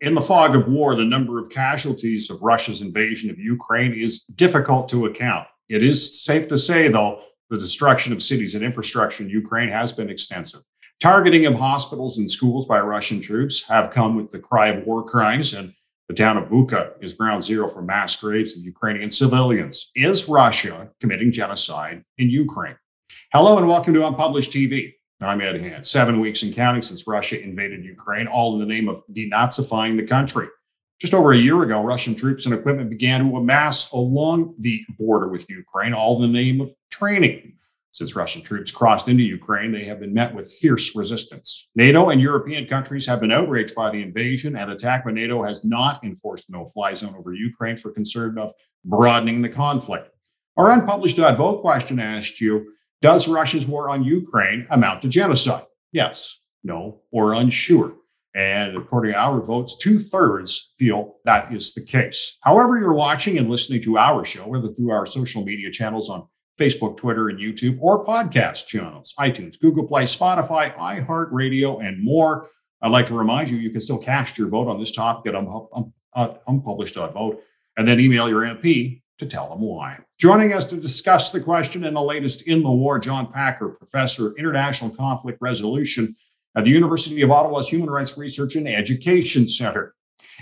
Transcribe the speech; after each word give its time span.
in 0.00 0.14
the 0.14 0.20
fog 0.20 0.56
of 0.56 0.68
war, 0.68 0.94
the 0.94 1.04
number 1.04 1.38
of 1.38 1.50
casualties 1.50 2.30
of 2.30 2.42
Russia's 2.42 2.80
invasion 2.82 3.30
of 3.30 3.38
Ukraine 3.38 3.92
is 3.92 4.24
difficult 4.24 4.88
to 4.88 5.06
account. 5.06 5.46
It 5.68 5.82
is 5.82 6.24
safe 6.24 6.48
to 6.48 6.58
say, 6.58 6.88
though, 6.88 7.22
the 7.50 7.58
destruction 7.58 8.12
of 8.12 8.22
cities 8.22 8.54
and 8.54 8.64
infrastructure 8.64 9.22
in 9.22 9.28
Ukraine 9.28 9.68
has 9.68 9.92
been 9.92 10.08
extensive. 10.08 10.62
Targeting 11.00 11.46
of 11.46 11.54
hospitals 11.54 12.18
and 12.18 12.30
schools 12.30 12.66
by 12.66 12.80
Russian 12.80 13.20
troops 13.20 13.66
have 13.68 13.90
come 13.90 14.16
with 14.16 14.30
the 14.30 14.38
cry 14.38 14.68
of 14.68 14.86
war 14.86 15.04
crimes, 15.04 15.54
and 15.54 15.72
the 16.08 16.14
town 16.14 16.36
of 16.36 16.48
Bucha 16.48 16.92
is 17.00 17.12
ground 17.12 17.44
zero 17.44 17.68
for 17.68 17.82
mass 17.82 18.16
graves 18.16 18.56
of 18.56 18.64
Ukrainian 18.64 19.10
civilians. 19.10 19.90
Is 19.94 20.28
Russia 20.28 20.90
committing 21.00 21.30
genocide 21.30 22.04
in 22.18 22.30
Ukraine? 22.30 22.76
Hello 23.32 23.58
and 23.58 23.68
welcome 23.68 23.94
to 23.94 24.06
Unpublished 24.06 24.52
TV. 24.52 24.94
I'm 25.22 25.42
Ed 25.42 25.60
Hand. 25.60 25.86
Seven 25.86 26.18
weeks 26.18 26.42
and 26.42 26.54
counting 26.54 26.80
since 26.80 27.06
Russia 27.06 27.42
invaded 27.42 27.84
Ukraine, 27.84 28.26
all 28.26 28.54
in 28.54 28.60
the 28.60 28.74
name 28.74 28.88
of 28.88 29.02
denazifying 29.12 29.96
the 29.96 30.06
country. 30.06 30.46
Just 30.98 31.12
over 31.12 31.32
a 31.32 31.36
year 31.36 31.62
ago, 31.62 31.84
Russian 31.84 32.14
troops 32.14 32.46
and 32.46 32.54
equipment 32.54 32.88
began 32.88 33.28
to 33.28 33.36
amass 33.36 33.90
along 33.92 34.54
the 34.58 34.82
border 34.98 35.28
with 35.28 35.48
Ukraine, 35.50 35.92
all 35.92 36.22
in 36.22 36.32
the 36.32 36.38
name 36.38 36.60
of 36.62 36.70
training. 36.90 37.54
Since 37.90 38.16
Russian 38.16 38.40
troops 38.40 38.70
crossed 38.70 39.08
into 39.08 39.22
Ukraine, 39.22 39.72
they 39.72 39.84
have 39.84 40.00
been 40.00 40.14
met 40.14 40.34
with 40.34 40.50
fierce 40.50 40.96
resistance. 40.96 41.68
NATO 41.74 42.10
and 42.10 42.20
European 42.20 42.66
countries 42.66 43.04
have 43.06 43.20
been 43.20 43.32
outraged 43.32 43.74
by 43.74 43.90
the 43.90 44.00
invasion 44.00 44.56
and 44.56 44.70
attack, 44.70 45.04
but 45.04 45.14
NATO 45.14 45.42
has 45.42 45.64
not 45.64 46.02
enforced 46.02 46.48
no 46.48 46.64
fly 46.64 46.94
zone 46.94 47.14
over 47.18 47.34
Ukraine 47.34 47.76
for 47.76 47.90
concern 47.90 48.38
of 48.38 48.52
broadening 48.84 49.42
the 49.42 49.48
conflict. 49.48 50.08
Our 50.56 50.70
unpublished 50.70 51.16
vote 51.16 51.60
question 51.60 51.98
asked 51.98 52.40
you 52.40 52.72
does 53.02 53.28
Russia's 53.28 53.66
war 53.66 53.90
on 53.90 54.04
Ukraine 54.04 54.66
amount 54.70 55.02
to 55.02 55.08
genocide? 55.08 55.64
Yes, 55.92 56.38
no, 56.62 57.00
or 57.10 57.34
unsure. 57.34 57.94
And 58.34 58.76
according 58.76 59.12
to 59.12 59.18
our 59.18 59.40
votes, 59.40 59.76
two 59.76 59.98
thirds 59.98 60.74
feel 60.78 61.16
that 61.24 61.52
is 61.52 61.74
the 61.74 61.82
case. 61.82 62.38
However, 62.42 62.78
you're 62.78 62.94
watching 62.94 63.38
and 63.38 63.50
listening 63.50 63.82
to 63.82 63.98
our 63.98 64.24
show, 64.24 64.46
whether 64.46 64.68
through 64.68 64.90
our 64.90 65.04
social 65.06 65.44
media 65.44 65.70
channels 65.70 66.08
on 66.08 66.28
Facebook, 66.58 66.96
Twitter, 66.96 67.28
and 67.28 67.38
YouTube, 67.38 67.78
or 67.80 68.04
podcast 68.04 68.66
channels, 68.66 69.14
iTunes, 69.18 69.58
Google 69.58 69.86
Play, 69.86 70.04
Spotify, 70.04 70.76
iHeartRadio, 70.76 71.84
and 71.84 72.04
more. 72.04 72.48
I'd 72.82 72.92
like 72.92 73.06
to 73.06 73.18
remind 73.18 73.50
you, 73.50 73.58
you 73.58 73.70
can 73.70 73.80
still 73.80 73.98
cast 73.98 74.38
your 74.38 74.48
vote 74.48 74.68
on 74.68 74.78
this 74.78 74.92
topic 74.92 75.32
at 75.32 75.36
um, 75.36 75.68
um, 75.74 75.92
uh, 76.14 76.34
unpublished.vote 76.46 77.42
and 77.76 77.88
then 77.88 77.98
email 77.98 78.28
your 78.28 78.42
MP 78.42 79.02
to 79.20 79.26
tell 79.26 79.48
them 79.48 79.60
why. 79.60 79.98
Joining 80.18 80.52
us 80.52 80.66
to 80.66 80.76
discuss 80.76 81.30
the 81.30 81.40
question 81.40 81.84
and 81.84 81.94
the 81.94 82.02
latest 82.02 82.48
in 82.48 82.62
the 82.62 82.70
war, 82.70 82.98
John 82.98 83.30
Packer, 83.32 83.68
professor 83.68 84.28
of 84.28 84.36
international 84.36 84.90
conflict 84.90 85.38
resolution 85.40 86.16
at 86.56 86.64
the 86.64 86.70
University 86.70 87.22
of 87.22 87.30
Ottawa's 87.30 87.68
Human 87.68 87.88
Rights 87.88 88.18
Research 88.18 88.56
and 88.56 88.66
Education 88.66 89.46
Center. 89.46 89.94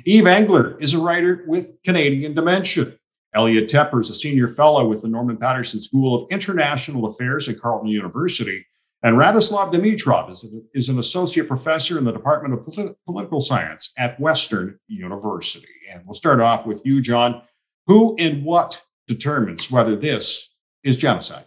Yves 0.06 0.26
Engler 0.26 0.76
is 0.80 0.94
a 0.94 1.00
writer 1.00 1.44
with 1.46 1.82
Canadian 1.82 2.34
Dimension. 2.34 2.98
Elliot 3.34 3.68
Tepper 3.68 4.00
is 4.00 4.08
a 4.08 4.14
senior 4.14 4.48
fellow 4.48 4.88
with 4.88 5.02
the 5.02 5.08
Norman 5.08 5.36
Paterson 5.36 5.80
School 5.80 6.14
of 6.14 6.30
International 6.30 7.06
Affairs 7.06 7.48
at 7.48 7.60
Carleton 7.60 7.88
University. 7.88 8.64
And 9.02 9.16
Radoslav 9.16 9.72
Dimitrov 9.72 10.30
is, 10.30 10.52
is 10.74 10.88
an 10.88 10.98
associate 10.98 11.46
professor 11.46 11.98
in 11.98 12.04
the 12.04 12.12
Department 12.12 12.54
of 12.54 12.64
Polit- 12.64 12.96
Political 13.06 13.40
Science 13.42 13.92
at 13.96 14.18
Western 14.18 14.78
University. 14.88 15.68
And 15.90 16.02
we'll 16.04 16.14
start 16.14 16.40
off 16.40 16.66
with 16.66 16.80
you, 16.84 17.00
John. 17.00 17.42
Who 17.88 18.14
and 18.18 18.44
what 18.44 18.82
determines 19.08 19.70
whether 19.70 19.96
this 19.96 20.54
is 20.84 20.96
genocide? 20.96 21.46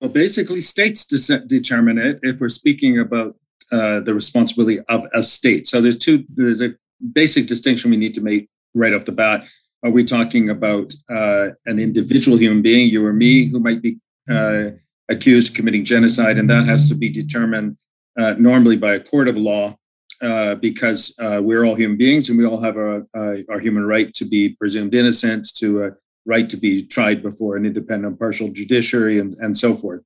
Well, 0.00 0.10
basically, 0.10 0.60
states 0.60 1.06
determine 1.06 1.98
it 1.98 2.18
if 2.22 2.40
we're 2.40 2.48
speaking 2.48 2.98
about 2.98 3.36
uh, 3.70 4.00
the 4.00 4.12
responsibility 4.12 4.80
of 4.88 5.06
a 5.14 5.22
state. 5.22 5.68
So 5.68 5.80
there's 5.80 5.96
two. 5.96 6.24
There's 6.34 6.60
a 6.60 6.74
basic 7.12 7.46
distinction 7.46 7.90
we 7.90 7.96
need 7.96 8.14
to 8.14 8.20
make 8.20 8.48
right 8.74 8.92
off 8.92 9.04
the 9.04 9.12
bat. 9.12 9.46
Are 9.84 9.90
we 9.90 10.04
talking 10.04 10.50
about 10.50 10.92
uh, 11.08 11.50
an 11.66 11.78
individual 11.78 12.36
human 12.36 12.60
being, 12.60 12.88
you 12.88 13.06
or 13.06 13.12
me, 13.12 13.44
who 13.44 13.60
might 13.60 13.80
be 13.80 13.98
uh, 14.28 14.70
accused 15.08 15.50
of 15.50 15.54
committing 15.54 15.84
genocide, 15.84 16.38
and 16.38 16.50
that 16.50 16.66
has 16.66 16.88
to 16.88 16.94
be 16.94 17.08
determined 17.08 17.76
uh, 18.18 18.34
normally 18.38 18.76
by 18.76 18.94
a 18.94 19.00
court 19.00 19.28
of 19.28 19.36
law 19.36 19.76
uh, 20.22 20.54
because 20.56 21.16
uh, 21.18 21.40
we're 21.42 21.64
all 21.64 21.74
human 21.74 21.96
beings 21.96 22.28
and 22.28 22.38
we 22.38 22.44
all 22.44 22.60
have 22.60 22.76
a, 22.76 23.06
our 23.48 23.58
human 23.58 23.86
right 23.86 24.12
to 24.12 24.24
be 24.24 24.50
presumed 24.50 24.94
innocent, 24.94 25.48
to 25.56 25.84
a 25.84 25.90
right 26.26 26.48
to 26.50 26.56
be 26.56 26.82
tried 26.82 27.22
before 27.22 27.56
an 27.56 27.64
independent, 27.64 28.12
impartial 28.12 28.48
judiciary, 28.48 29.18
and, 29.18 29.34
and 29.40 29.56
so 29.56 29.74
forth. 29.74 30.02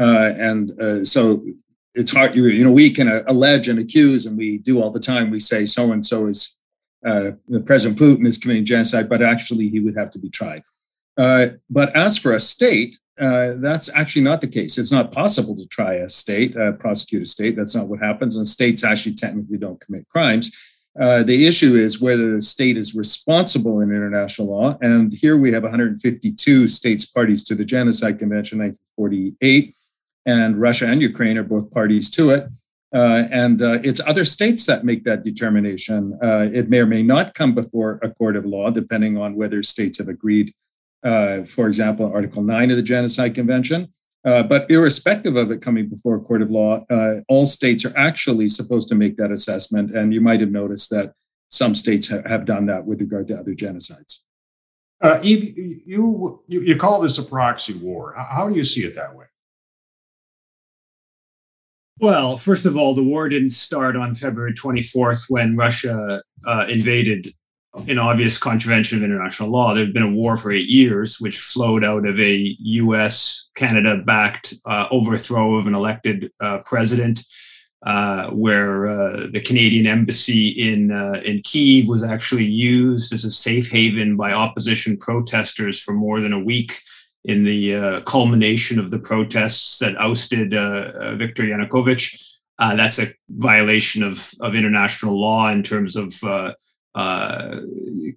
Uh, 0.00 0.32
and 0.38 0.80
uh, 0.80 1.04
so 1.04 1.44
it's 1.94 2.14
hard, 2.14 2.34
you, 2.34 2.46
you 2.46 2.64
know, 2.64 2.72
we 2.72 2.90
can 2.90 3.08
uh, 3.08 3.22
allege 3.26 3.68
and 3.68 3.78
accuse, 3.78 4.26
and 4.26 4.38
we 4.38 4.58
do 4.58 4.80
all 4.80 4.90
the 4.90 5.00
time. 5.00 5.30
We 5.30 5.40
say 5.40 5.66
so 5.66 5.92
and 5.92 6.04
so 6.04 6.26
is 6.28 6.58
President 7.02 7.98
Putin 7.98 8.26
is 8.26 8.38
committing 8.38 8.64
genocide, 8.64 9.08
but 9.08 9.22
actually 9.22 9.68
he 9.68 9.80
would 9.80 9.96
have 9.96 10.10
to 10.10 10.18
be 10.18 10.30
tried. 10.30 10.62
but 11.16 11.94
as 11.94 12.18
for 12.18 12.32
a 12.32 12.40
state, 12.40 12.98
uh, 13.20 13.54
that's 13.56 13.94
actually 13.94 14.22
not 14.22 14.40
the 14.40 14.48
case. 14.48 14.78
It's 14.78 14.92
not 14.92 15.12
possible 15.12 15.54
to 15.56 15.66
try 15.68 15.94
a 15.94 16.08
state, 16.08 16.56
uh, 16.56 16.72
prosecute 16.72 17.22
a 17.22 17.26
state. 17.26 17.56
That's 17.56 17.74
not 17.74 17.88
what 17.88 18.00
happens. 18.00 18.36
And 18.36 18.46
states 18.46 18.84
actually 18.84 19.14
technically 19.14 19.58
don't 19.58 19.80
commit 19.80 20.08
crimes. 20.08 20.56
Uh, 21.00 21.22
the 21.22 21.46
issue 21.46 21.76
is 21.76 22.00
whether 22.00 22.34
the 22.34 22.40
state 22.40 22.76
is 22.76 22.94
responsible 22.94 23.80
in 23.80 23.90
international 23.90 24.48
law. 24.48 24.76
And 24.80 25.12
here 25.12 25.36
we 25.36 25.52
have 25.52 25.62
152 25.62 26.66
states 26.66 27.04
parties 27.04 27.44
to 27.44 27.54
the 27.54 27.64
Genocide 27.64 28.18
Convention 28.18 28.58
1948, 28.58 29.74
and 30.26 30.60
Russia 30.60 30.86
and 30.86 31.00
Ukraine 31.00 31.38
are 31.38 31.44
both 31.44 31.70
parties 31.70 32.10
to 32.10 32.30
it. 32.30 32.48
Uh, 32.94 33.24
and 33.30 33.60
uh, 33.60 33.78
it's 33.84 34.00
other 34.06 34.24
states 34.24 34.64
that 34.66 34.84
make 34.84 35.04
that 35.04 35.22
determination. 35.22 36.18
Uh, 36.22 36.48
it 36.52 36.70
may 36.70 36.78
or 36.78 36.86
may 36.86 37.02
not 37.02 37.34
come 37.34 37.54
before 37.54 38.00
a 38.02 38.10
court 38.10 38.34
of 38.34 38.46
law, 38.46 38.70
depending 38.70 39.18
on 39.18 39.36
whether 39.36 39.62
states 39.62 39.98
have 39.98 40.08
agreed 40.08 40.54
uh, 41.04 41.44
for 41.44 41.66
example, 41.66 42.10
Article 42.12 42.42
9 42.42 42.70
of 42.70 42.76
the 42.76 42.82
Genocide 42.82 43.34
Convention. 43.34 43.88
Uh, 44.24 44.42
but 44.42 44.70
irrespective 44.70 45.36
of 45.36 45.50
it 45.50 45.62
coming 45.62 45.88
before 45.88 46.16
a 46.16 46.20
court 46.20 46.42
of 46.42 46.50
law, 46.50 46.84
uh, 46.90 47.20
all 47.28 47.46
states 47.46 47.84
are 47.84 47.96
actually 47.96 48.48
supposed 48.48 48.88
to 48.88 48.94
make 48.94 49.16
that 49.16 49.30
assessment. 49.30 49.96
And 49.96 50.12
you 50.12 50.20
might 50.20 50.40
have 50.40 50.50
noticed 50.50 50.90
that 50.90 51.12
some 51.50 51.74
states 51.74 52.10
ha- 52.10 52.22
have 52.26 52.44
done 52.44 52.66
that 52.66 52.84
with 52.84 53.00
regard 53.00 53.28
to 53.28 53.38
other 53.38 53.54
genocides. 53.54 54.20
Uh, 55.00 55.20
Yves, 55.22 55.56
you, 55.86 56.42
you, 56.48 56.60
you 56.60 56.76
call 56.76 57.00
this 57.00 57.18
a 57.18 57.22
proxy 57.22 57.74
war. 57.74 58.14
How 58.16 58.48
do 58.48 58.56
you 58.56 58.64
see 58.64 58.82
it 58.82 58.96
that 58.96 59.14
way? 59.14 59.26
Well, 62.00 62.36
first 62.36 62.66
of 62.66 62.76
all, 62.76 62.94
the 62.94 63.02
war 63.02 63.28
didn't 63.28 63.50
start 63.50 63.96
on 63.96 64.14
February 64.14 64.54
24th 64.54 65.26
when 65.28 65.56
Russia 65.56 66.22
uh, 66.46 66.66
invaded 66.68 67.32
in 67.86 67.98
obvious 67.98 68.38
contravention 68.38 68.98
of 68.98 69.04
international 69.04 69.50
law. 69.50 69.74
There 69.74 69.84
had 69.84 69.94
been 69.94 70.02
a 70.02 70.10
war 70.10 70.36
for 70.36 70.52
eight 70.52 70.68
years, 70.68 71.20
which 71.20 71.38
flowed 71.38 71.84
out 71.84 72.06
of 72.06 72.18
a 72.18 72.56
U.S. 72.60 73.50
Canada 73.54 73.96
backed 73.96 74.54
uh, 74.66 74.86
overthrow 74.90 75.56
of 75.56 75.66
an 75.66 75.74
elected 75.74 76.30
uh, 76.40 76.58
president, 76.64 77.20
uh, 77.86 78.30
where 78.30 78.86
uh, 78.86 79.26
the 79.32 79.40
Canadian 79.40 79.86
embassy 79.86 80.48
in 80.48 80.90
uh, 80.90 81.20
in 81.24 81.40
Kiev 81.42 81.88
was 81.88 82.02
actually 82.02 82.44
used 82.44 83.12
as 83.12 83.24
a 83.24 83.30
safe 83.30 83.70
haven 83.70 84.16
by 84.16 84.32
opposition 84.32 84.96
protesters 84.96 85.80
for 85.80 85.92
more 85.92 86.20
than 86.20 86.32
a 86.32 86.44
week. 86.44 86.72
In 87.24 87.44
the 87.44 87.74
uh, 87.74 88.00
culmination 88.02 88.78
of 88.78 88.90
the 88.90 89.00
protests 89.00 89.78
that 89.80 90.00
ousted 90.00 90.50
Viktor 91.18 91.42
Yanukovych, 91.42 92.38
that's 92.58 92.98
a 92.98 93.08
violation 93.28 94.02
of, 94.02 94.30
of 94.40 94.54
international 94.54 95.20
law 95.20 95.50
in 95.50 95.62
terms 95.62 95.94
of 95.94 96.14
uh, 96.94 97.60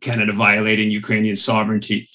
Canada 0.02 0.34
violating 0.34 0.92
Ukrainian 0.92 1.36
sovereignty. 1.36 2.08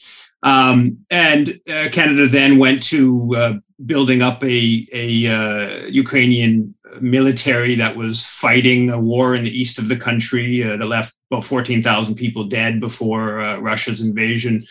Um, 0.42 0.98
and 1.10 1.48
uh, 1.68 1.88
Canada 1.90 2.26
then 2.26 2.58
went 2.58 2.82
to 2.84 3.34
uh, 3.36 3.52
building 3.84 4.22
up 4.22 4.42
a, 4.44 4.86
a 4.92 5.26
uh, 5.26 5.86
Ukrainian 5.86 6.74
military 7.00 7.74
that 7.74 7.97
was 7.97 8.24
fighting 8.24 8.91
a 8.91 8.98
war 8.98 9.34
in 9.34 9.44
the 9.44 9.50
east 9.50 9.78
of 9.78 9.88
the 9.88 9.97
country 9.97 10.62
uh, 10.62 10.76
that 10.76 10.86
left 10.86 11.14
about 11.30 11.44
14,000 11.44 12.14
people 12.14 12.44
dead 12.44 12.80
before 12.80 13.41
uh, 13.41 13.59
Russia's 13.59 14.00
invasion. 14.00 14.64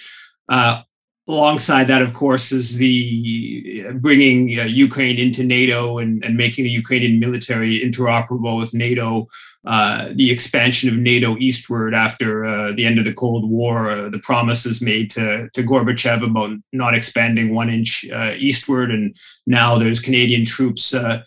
Alongside 1.27 1.85
that, 1.85 2.03
of 2.03 2.13
course, 2.13 2.51
is 2.51 2.77
the 2.77 3.83
bringing 3.95 4.47
Ukraine 4.47 5.17
into 5.17 5.43
NATO 5.43 5.97
and, 5.97 6.23
and 6.23 6.38
making 6.38 6.65
the 6.65 6.69
Ukrainian 6.69 7.19
military 7.19 7.79
interoperable 7.79 8.59
with 8.59 8.75
NATO 8.75 9.27
uh, 9.65 10.09
the 10.13 10.29
expansion 10.29 10.89
of 10.89 11.00
NATO 11.00 11.38
eastward 11.38 11.95
after 11.95 12.45
uh, 12.45 12.71
the 12.73 12.85
end 12.85 13.00
of 13.00 13.06
the 13.06 13.13
Cold 13.13 13.50
War, 13.50 13.89
uh, 13.89 14.09
the 14.09 14.19
promises 14.19 14.81
made 14.81 15.09
to, 15.12 15.50
to 15.50 15.63
Gorbachev 15.63 16.23
about 16.23 16.51
not 16.71 16.94
expanding 16.94 17.53
one 17.53 17.69
inch 17.69 18.06
uh, 18.12 18.33
eastward, 18.38 18.91
and 18.91 19.15
now 19.47 19.77
there's 19.77 20.00
Canadian 20.00 20.45
troops 20.45 20.94
uh, 20.94 21.23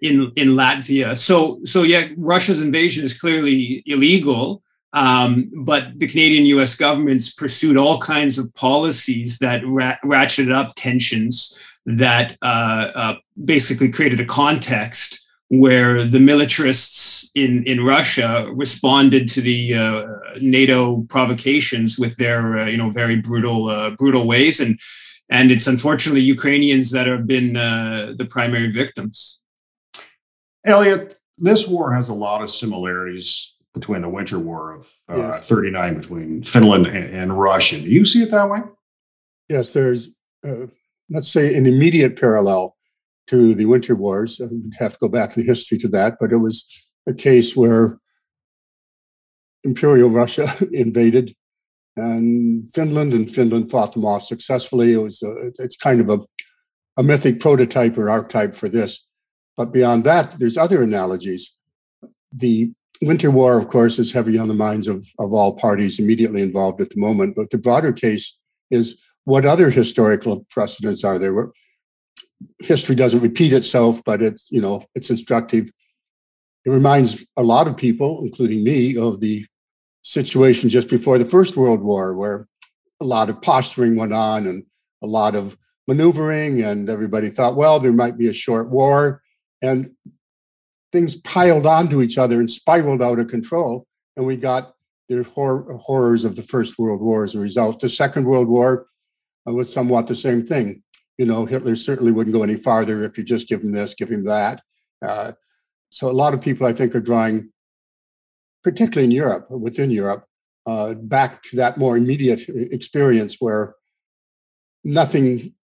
in 0.00 0.32
in 0.36 0.56
Latvia. 0.56 1.14
So 1.14 1.60
so 1.64 1.82
yeah, 1.82 2.08
Russia's 2.16 2.62
invasion 2.62 3.04
is 3.04 3.18
clearly 3.18 3.82
illegal. 3.86 4.62
Um, 4.94 5.50
but 5.54 5.98
the 5.98 6.06
Canadian 6.06 6.44
US 6.58 6.76
governments 6.76 7.32
pursued 7.32 7.78
all 7.78 7.98
kinds 7.98 8.38
of 8.38 8.54
policies 8.54 9.38
that 9.38 9.62
ra- 9.66 9.96
ratcheted 10.04 10.52
up 10.52 10.74
tensions 10.76 11.58
that 11.86 12.36
basically 13.44 13.90
created 13.90 14.20
a 14.20 14.26
context 14.26 15.26
where 15.48 16.02
the 16.02 16.18
militarists 16.18 17.21
in 17.34 17.64
in 17.64 17.84
Russia 17.84 18.46
responded 18.54 19.28
to 19.28 19.40
the 19.40 19.74
uh, 19.74 20.04
NATO 20.40 21.02
provocations 21.08 21.98
with 21.98 22.16
their 22.16 22.58
uh, 22.58 22.66
you 22.66 22.76
know 22.76 22.90
very 22.90 23.16
brutal 23.16 23.68
uh, 23.68 23.90
brutal 23.90 24.26
ways, 24.26 24.60
and 24.60 24.78
and 25.30 25.50
it's 25.50 25.66
unfortunately 25.66 26.20
Ukrainians 26.20 26.90
that 26.92 27.06
have 27.06 27.26
been 27.26 27.56
uh, 27.56 28.14
the 28.16 28.26
primary 28.26 28.70
victims. 28.70 29.42
Elliot, 30.64 31.18
this 31.38 31.66
war 31.66 31.92
has 31.92 32.08
a 32.08 32.14
lot 32.14 32.42
of 32.42 32.50
similarities 32.50 33.56
between 33.74 34.02
the 34.02 34.08
Winter 34.08 34.38
War 34.38 34.76
of 34.76 34.86
uh, 35.08 35.16
yes. 35.16 35.48
39 35.48 35.96
between 35.96 36.42
Finland 36.42 36.86
and, 36.86 37.14
and, 37.14 37.38
Russia. 37.38 37.80
Do 37.80 37.88
you 37.88 38.04
see 38.04 38.22
it 38.22 38.30
that 38.30 38.48
way? 38.50 38.60
Yes, 39.48 39.72
there's, 39.72 40.10
uh, 40.46 40.66
let's 41.10 41.32
say, 41.32 41.54
an 41.56 41.66
immediate 41.66 42.20
parallel 42.20 42.76
to 43.28 43.54
the 43.54 43.64
Winter 43.64 43.96
Wars. 43.96 44.40
I 44.40 44.44
would 44.44 44.74
have 44.78 44.92
to 44.92 44.98
go 45.00 45.08
back 45.08 45.36
in 45.36 45.44
history 45.44 45.78
to 45.78 45.88
that, 45.88 46.18
but 46.20 46.32
it 46.32 46.36
was 46.36 46.66
a 47.08 47.14
case 47.14 47.56
where 47.56 47.98
Imperial 49.64 50.10
Russia 50.10 50.46
invaded 50.72 51.34
and 51.96 52.70
Finland, 52.70 53.12
and 53.12 53.30
Finland 53.30 53.70
fought 53.70 53.92
them 53.92 54.04
off 54.04 54.22
successfully. 54.22 54.92
It 54.92 55.02
was 55.02 55.22
a, 55.22 55.52
it's 55.58 55.76
kind 55.76 56.00
of 56.00 56.08
a, 56.08 56.20
a 56.98 57.02
mythic 57.02 57.40
prototype 57.40 57.98
or 57.98 58.08
archetype 58.08 58.54
for 58.54 58.68
this. 58.68 59.06
But 59.56 59.72
beyond 59.72 60.04
that, 60.04 60.38
there's 60.38 60.56
other 60.56 60.82
analogies. 60.82 61.54
The 62.32 62.72
Winter 63.02 63.30
War, 63.30 63.58
of 63.58 63.68
course, 63.68 63.98
is 63.98 64.12
heavy 64.12 64.38
on 64.38 64.48
the 64.48 64.54
minds 64.54 64.88
of, 64.88 65.04
of 65.18 65.32
all 65.32 65.56
parties 65.56 65.98
immediately 65.98 66.40
involved 66.40 66.80
at 66.80 66.90
the 66.90 67.00
moment. 67.00 67.36
But 67.36 67.50
the 67.50 67.58
broader 67.58 67.92
case 67.92 68.38
is 68.70 68.98
what 69.24 69.44
other 69.44 69.70
historical 69.70 70.46
precedents 70.50 71.04
are 71.04 71.18
there? 71.18 71.48
History 72.60 72.96
doesn't 72.96 73.20
repeat 73.20 73.52
itself, 73.52 74.00
but 74.04 74.22
it's 74.22 74.48
you 74.50 74.60
know 74.60 74.84
it's 74.94 75.10
instructive. 75.10 75.70
It 76.64 76.70
reminds 76.70 77.24
a 77.36 77.42
lot 77.42 77.66
of 77.66 77.76
people, 77.76 78.22
including 78.22 78.62
me, 78.62 78.96
of 78.96 79.20
the 79.20 79.44
situation 80.02 80.70
just 80.70 80.88
before 80.88 81.18
the 81.18 81.24
First 81.24 81.56
World 81.56 81.82
War, 81.82 82.14
where 82.14 82.46
a 83.00 83.04
lot 83.04 83.28
of 83.28 83.42
posturing 83.42 83.96
went 83.96 84.12
on 84.12 84.46
and 84.46 84.64
a 85.02 85.06
lot 85.06 85.34
of 85.34 85.56
maneuvering, 85.88 86.62
and 86.62 86.88
everybody 86.88 87.28
thought, 87.28 87.56
well, 87.56 87.80
there 87.80 87.92
might 87.92 88.16
be 88.16 88.28
a 88.28 88.32
short 88.32 88.70
war. 88.70 89.22
And 89.60 89.90
things 90.92 91.16
piled 91.22 91.66
onto 91.66 92.02
each 92.02 92.18
other 92.18 92.38
and 92.38 92.50
spiraled 92.50 93.02
out 93.02 93.18
of 93.18 93.28
control. 93.28 93.86
And 94.16 94.26
we 94.26 94.36
got 94.36 94.74
the 95.08 95.22
hor- 95.24 95.76
horrors 95.78 96.24
of 96.24 96.36
the 96.36 96.42
First 96.42 96.78
World 96.78 97.00
War 97.00 97.24
as 97.24 97.34
a 97.34 97.40
result. 97.40 97.80
The 97.80 97.88
Second 97.88 98.26
World 98.26 98.48
War 98.48 98.86
uh, 99.48 99.52
was 99.52 99.72
somewhat 99.72 100.06
the 100.06 100.16
same 100.16 100.46
thing. 100.46 100.82
You 101.18 101.26
know, 101.26 101.44
Hitler 101.44 101.76
certainly 101.76 102.12
wouldn't 102.12 102.34
go 102.34 102.42
any 102.42 102.56
farther 102.56 103.04
if 103.04 103.18
you 103.18 103.24
just 103.24 103.48
give 103.48 103.62
him 103.62 103.72
this, 103.72 103.94
give 103.94 104.10
him 104.10 104.24
that. 104.24 104.62
Uh, 105.04 105.32
so 105.92 106.08
a 106.08 106.10
lot 106.10 106.32
of 106.32 106.40
people, 106.40 106.66
I 106.66 106.72
think, 106.72 106.94
are 106.94 107.00
drawing, 107.00 107.52
particularly 108.64 109.04
in 109.04 109.10
Europe, 109.10 109.50
within 109.50 109.90
Europe, 109.90 110.24
uh, 110.64 110.94
back 110.94 111.42
to 111.42 111.56
that 111.56 111.76
more 111.76 111.98
immediate 111.98 112.40
experience 112.48 113.36
where 113.40 113.74
nothing 114.84 115.54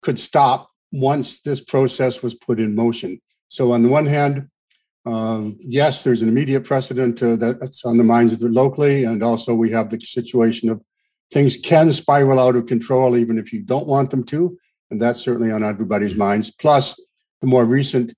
could 0.00 0.18
stop 0.18 0.70
once 0.92 1.42
this 1.42 1.60
process 1.60 2.22
was 2.22 2.34
put 2.34 2.58
in 2.58 2.74
motion. 2.74 3.20
So 3.48 3.72
on 3.72 3.82
the 3.82 3.90
one 3.90 4.06
hand, 4.06 4.48
um, 5.04 5.58
yes, 5.60 6.04
there's 6.04 6.22
an 6.22 6.28
immediate 6.28 6.64
precedent 6.64 7.22
uh, 7.22 7.36
that's 7.36 7.84
on 7.84 7.98
the 7.98 8.04
minds 8.04 8.32
of 8.32 8.38
the 8.40 8.48
locally, 8.48 9.04
and 9.04 9.22
also 9.22 9.54
we 9.54 9.70
have 9.72 9.90
the 9.90 10.00
situation 10.00 10.70
of 10.70 10.82
things 11.30 11.58
can 11.58 11.92
spiral 11.92 12.40
out 12.40 12.56
of 12.56 12.64
control 12.64 13.14
even 13.14 13.36
if 13.36 13.52
you 13.52 13.60
don't 13.60 13.86
want 13.86 14.10
them 14.10 14.24
to, 14.24 14.56
and 14.90 15.02
that's 15.02 15.20
certainly 15.20 15.52
on 15.52 15.62
everybody's 15.62 16.16
minds. 16.16 16.50
Plus, 16.50 16.98
the 17.42 17.46
more 17.46 17.66
recent 17.66 18.14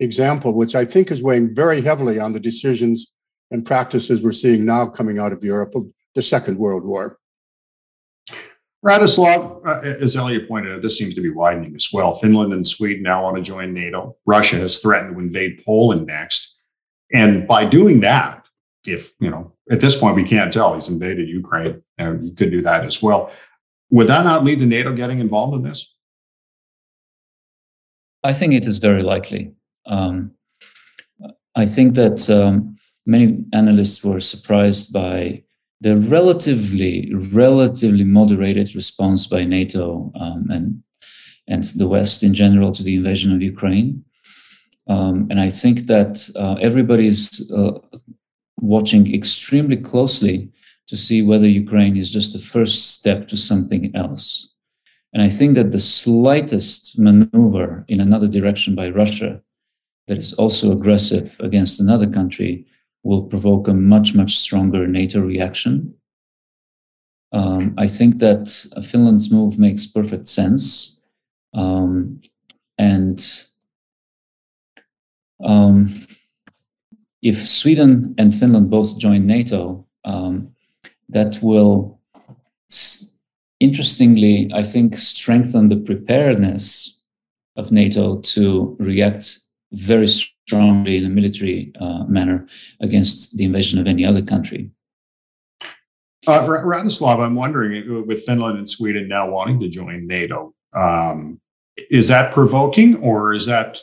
example, 0.00 0.54
which 0.54 0.74
I 0.74 0.84
think 0.84 1.10
is 1.10 1.22
weighing 1.22 1.54
very 1.54 1.80
heavily 1.80 2.18
on 2.18 2.32
the 2.32 2.40
decisions 2.40 3.12
and 3.50 3.64
practices 3.64 4.22
we're 4.22 4.32
seeing 4.32 4.64
now 4.64 4.86
coming 4.86 5.18
out 5.18 5.32
of 5.32 5.44
Europe 5.44 5.74
of 5.74 5.86
the 6.14 6.22
Second 6.22 6.58
World 6.58 6.84
War. 6.84 7.18
Radoslav, 8.84 9.66
uh, 9.66 9.80
as 9.80 10.14
Elliot 10.14 10.46
pointed 10.46 10.74
out, 10.74 10.82
this 10.82 10.98
seems 10.98 11.14
to 11.14 11.22
be 11.22 11.30
widening 11.30 11.74
as 11.74 11.88
well. 11.92 12.14
Finland 12.16 12.52
and 12.52 12.66
Sweden 12.66 13.02
now 13.02 13.22
want 13.22 13.36
to 13.36 13.42
join 13.42 13.72
NATO. 13.72 14.16
Russia 14.26 14.56
has 14.56 14.78
threatened 14.78 15.14
to 15.14 15.20
invade 15.20 15.62
Poland 15.64 16.06
next. 16.06 16.60
And 17.12 17.48
by 17.48 17.64
doing 17.64 18.00
that, 18.00 18.44
if, 18.86 19.12
you 19.20 19.30
know, 19.30 19.52
at 19.70 19.80
this 19.80 19.96
point, 19.96 20.16
we 20.16 20.24
can't 20.24 20.52
tell 20.52 20.74
he's 20.74 20.90
invaded 20.90 21.28
Ukraine, 21.28 21.82
and 21.96 22.22
he 22.22 22.32
could 22.32 22.50
do 22.50 22.60
that 22.60 22.84
as 22.84 23.02
well. 23.02 23.32
Would 23.90 24.08
that 24.08 24.24
not 24.24 24.44
lead 24.44 24.58
to 24.58 24.66
NATO 24.66 24.92
getting 24.92 25.20
involved 25.20 25.56
in 25.56 25.62
this? 25.62 25.94
I 28.22 28.34
think 28.34 28.52
it 28.52 28.66
is 28.66 28.78
very 28.78 29.02
likely. 29.02 29.54
Um, 29.86 30.32
I 31.56 31.66
think 31.66 31.94
that 31.94 32.28
um, 32.30 32.76
many 33.06 33.44
analysts 33.52 34.04
were 34.04 34.20
surprised 34.20 34.92
by 34.92 35.42
the 35.80 35.96
relatively 35.96 37.12
relatively 37.32 38.04
moderated 38.04 38.74
response 38.74 39.26
by 39.26 39.44
NATO 39.44 40.10
um, 40.18 40.48
and 40.50 40.82
and 41.46 41.62
the 41.62 41.88
West 41.88 42.22
in 42.22 42.32
general 42.32 42.72
to 42.72 42.82
the 42.82 42.96
invasion 42.96 43.32
of 43.32 43.42
Ukraine. 43.42 44.02
Um, 44.88 45.26
and 45.30 45.40
I 45.40 45.50
think 45.50 45.80
that 45.86 46.14
uh, 46.36 46.54
everybody's 46.60 47.50
uh, 47.52 47.78
watching 48.60 49.14
extremely 49.14 49.76
closely 49.76 50.48
to 50.86 50.96
see 50.96 51.22
whether 51.22 51.46
Ukraine 51.46 51.96
is 51.96 52.12
just 52.12 52.32
the 52.32 52.38
first 52.38 52.94
step 52.94 53.28
to 53.28 53.36
something 53.36 53.94
else. 53.94 54.48
And 55.12 55.22
I 55.22 55.30
think 55.30 55.54
that 55.54 55.70
the 55.70 55.78
slightest 55.78 56.98
maneuver 56.98 57.84
in 57.88 58.00
another 58.00 58.28
direction 58.28 58.74
by 58.74 58.88
Russia 58.88 59.40
that 60.06 60.18
is 60.18 60.34
also 60.34 60.72
aggressive 60.72 61.34
against 61.40 61.80
another 61.80 62.08
country 62.08 62.66
will 63.02 63.22
provoke 63.22 63.68
a 63.68 63.74
much, 63.74 64.14
much 64.14 64.36
stronger 64.36 64.86
NATO 64.86 65.20
reaction. 65.20 65.94
Um, 67.32 67.74
I 67.76 67.86
think 67.86 68.18
that 68.18 68.48
Finland's 68.88 69.32
move 69.32 69.58
makes 69.58 69.86
perfect 69.86 70.28
sense. 70.28 71.00
Um, 71.52 72.20
and 72.78 73.20
um, 75.42 75.88
if 77.22 77.46
Sweden 77.46 78.14
and 78.18 78.34
Finland 78.34 78.70
both 78.70 78.98
join 78.98 79.26
NATO, 79.26 79.86
um, 80.04 80.54
that 81.08 81.38
will, 81.42 82.00
interestingly, 83.60 84.50
I 84.54 84.62
think, 84.62 84.98
strengthen 84.98 85.68
the 85.68 85.76
preparedness 85.76 87.00
of 87.56 87.72
NATO 87.72 88.20
to 88.20 88.76
react 88.78 89.43
very 89.74 90.06
strongly 90.06 90.96
in 90.96 91.04
a 91.04 91.08
military 91.08 91.72
uh, 91.80 92.04
manner 92.04 92.46
against 92.80 93.36
the 93.36 93.44
invasion 93.44 93.78
of 93.80 93.86
any 93.86 94.04
other 94.04 94.22
country. 94.22 94.70
Uh, 96.26 96.46
Radoslav, 96.46 97.20
I'm 97.20 97.34
wondering, 97.34 98.06
with 98.06 98.24
Finland 98.24 98.56
and 98.56 98.68
Sweden 98.68 99.08
now 99.08 99.28
wanting 99.28 99.60
to 99.60 99.68
join 99.68 100.06
NATO, 100.06 100.54
um, 100.74 101.40
is 101.90 102.08
that 102.08 102.32
provoking, 102.32 102.96
or 102.96 103.34
is 103.34 103.46
that, 103.46 103.78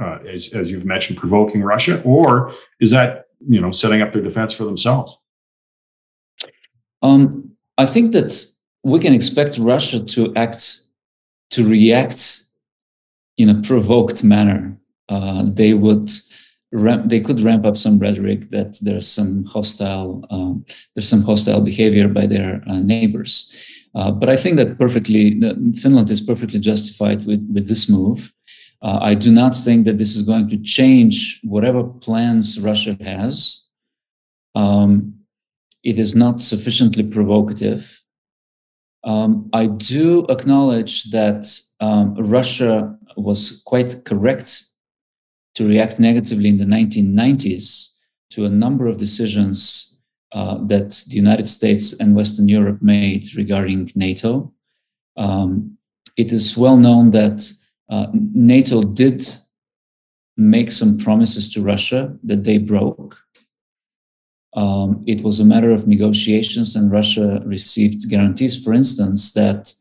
uh, 0.00 0.18
as, 0.26 0.52
as, 0.54 0.72
you've 0.72 0.86
mentioned, 0.86 1.18
provoking 1.18 1.62
Russia, 1.62 2.02
or 2.04 2.52
is 2.80 2.90
that 2.90 3.26
you 3.48 3.60
know 3.60 3.70
setting 3.70 4.02
up 4.02 4.12
their 4.12 4.22
defense 4.22 4.52
for 4.52 4.64
themselves? 4.64 5.16
Um, 7.02 7.52
I 7.78 7.86
think 7.86 8.12
that 8.12 8.44
we 8.82 8.98
can 8.98 9.12
expect 9.12 9.58
Russia 9.58 10.00
to 10.00 10.34
act, 10.34 10.80
to 11.50 11.68
react 11.68 12.44
in 13.36 13.50
a 13.50 13.60
provoked 13.62 14.24
manner 14.24 14.76
uh, 15.08 15.44
they 15.46 15.74
would 15.74 16.10
ramp, 16.72 17.08
they 17.08 17.20
could 17.20 17.40
ramp 17.40 17.64
up 17.64 17.76
some 17.76 17.98
rhetoric 17.98 18.50
that 18.50 18.78
there's 18.82 19.06
some 19.06 19.44
hostile 19.44 20.24
um, 20.30 20.64
there's 20.94 21.08
some 21.08 21.22
hostile 21.22 21.60
behavior 21.60 22.08
by 22.08 22.26
their 22.26 22.62
uh, 22.66 22.80
neighbors. 22.80 23.70
Uh, 23.94 24.10
but 24.10 24.28
I 24.28 24.36
think 24.36 24.56
that 24.56 24.78
perfectly 24.78 25.40
Finland 25.74 26.10
is 26.10 26.20
perfectly 26.20 26.60
justified 26.60 27.24
with 27.26 27.46
with 27.52 27.68
this 27.68 27.88
move. 27.88 28.32
Uh, 28.82 28.98
I 29.00 29.14
do 29.14 29.32
not 29.32 29.54
think 29.54 29.86
that 29.86 29.98
this 29.98 30.14
is 30.14 30.22
going 30.22 30.48
to 30.50 30.58
change 30.58 31.40
whatever 31.42 31.84
plans 31.84 32.60
Russia 32.60 32.96
has. 33.00 33.66
Um, 34.54 35.14
it 35.82 35.98
is 35.98 36.14
not 36.14 36.40
sufficiently 36.40 37.02
provocative. 37.02 38.00
Um, 39.04 39.48
I 39.52 39.66
do 39.66 40.26
acknowledge 40.28 41.04
that 41.10 41.46
um, 41.80 42.14
Russia 42.14 42.96
was 43.16 43.62
quite 43.64 44.04
correct 44.04 44.64
to 45.54 45.66
react 45.66 46.00
negatively 46.00 46.48
in 46.48 46.58
the 46.58 46.64
1990s 46.64 47.94
to 48.30 48.44
a 48.44 48.50
number 48.50 48.86
of 48.86 48.96
decisions 48.96 49.98
uh, 50.32 50.58
that 50.66 50.90
the 51.08 51.16
United 51.16 51.48
States 51.48 51.92
and 52.00 52.16
Western 52.16 52.48
Europe 52.48 52.82
made 52.82 53.34
regarding 53.36 53.92
NATO. 53.94 54.52
Um, 55.16 55.78
it 56.16 56.32
is 56.32 56.58
well 56.58 56.76
known 56.76 57.12
that 57.12 57.48
uh, 57.88 58.06
NATO 58.12 58.82
did 58.82 59.24
make 60.36 60.70
some 60.70 60.98
promises 60.98 61.52
to 61.52 61.62
Russia 61.62 62.16
that 62.24 62.42
they 62.42 62.58
broke. 62.58 63.16
Um, 64.54 65.04
it 65.06 65.22
was 65.22 65.40
a 65.40 65.44
matter 65.44 65.70
of 65.70 65.86
negotiations, 65.86 66.76
and 66.76 66.90
Russia 66.90 67.40
received 67.44 68.08
guarantees, 68.08 68.62
for 68.62 68.72
instance, 68.72 69.32
that 69.32 69.72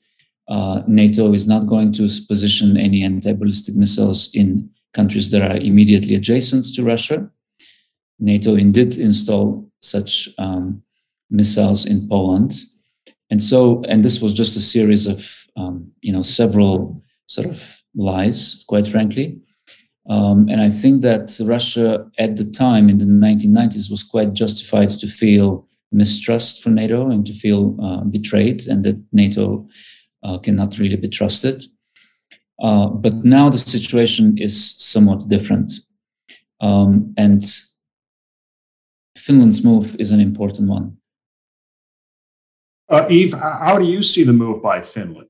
uh, 0.48 0.82
NATO 0.88 1.34
is 1.34 1.48
not 1.48 1.68
going 1.68 1.92
to 1.94 2.08
position 2.28 2.78
any 2.78 3.04
anti 3.04 3.34
ballistic 3.34 3.76
missiles 3.76 4.36
in 4.36 4.70
countries 4.94 5.32
that 5.32 5.42
are 5.42 5.58
immediately 5.58 6.16
adjacent 6.16 6.66
to 6.76 6.84
Russia. 6.84 7.30
NATO 8.20 8.56
indeed 8.56 8.98
installed 8.98 9.70
such 9.82 10.30
um, 10.38 10.82
missiles 11.30 11.86
in 11.86 12.08
Poland. 12.08 12.54
And 13.30 13.42
so, 13.42 13.84
and 13.88 14.06
this 14.06 14.22
was 14.22 14.34
just 14.34 14.56
a 14.56 14.62
series 14.62 15.08
of, 15.08 15.48
um, 15.58 15.92
you 16.02 16.14
know, 16.14 16.22
several 16.22 17.02
sort 17.28 17.48
of 17.48 17.82
lies, 17.96 18.64
quite 18.68 18.88
frankly. 18.88 19.40
Um, 20.10 20.50
and 20.50 20.62
I 20.62 20.70
think 20.70 21.02
that 21.02 21.40
Russia 21.44 22.06
at 22.20 22.36
the 22.36 22.44
time 22.44 22.90
in 22.90 22.98
the 22.98 23.06
1990s 23.06 23.90
was 23.90 24.04
quite 24.04 24.34
justified 24.34 24.90
to 24.90 25.08
feel 25.08 25.68
mistrust 25.92 26.62
for 26.62 26.70
NATO 26.70 27.10
and 27.10 27.26
to 27.26 27.34
feel 27.34 27.78
uh, 27.82 28.04
betrayed 28.04 28.68
and 28.68 28.84
that 28.84 29.02
NATO 29.14 29.68
uh, 30.24 30.38
cannot 30.40 30.78
really 30.80 30.98
be 30.98 31.08
trusted. 31.08 31.66
Uh, 32.64 32.88
but 32.88 33.14
now 33.26 33.50
the 33.50 33.58
situation 33.58 34.38
is 34.38 34.76
somewhat 34.78 35.28
different. 35.28 35.74
Um, 36.62 37.14
and 37.18 37.44
Finland's 39.18 39.66
move 39.66 39.98
is 40.00 40.12
an 40.12 40.22
important 40.22 40.70
one. 40.70 40.98
Uh, 42.90 43.06
Yves, 43.10 43.34
how 43.34 43.78
do 43.78 43.86
you 43.86 44.02
see 44.02 44.24
the 44.24 44.32
move 44.32 44.64
by 44.64 44.80
Finland? 44.80 45.28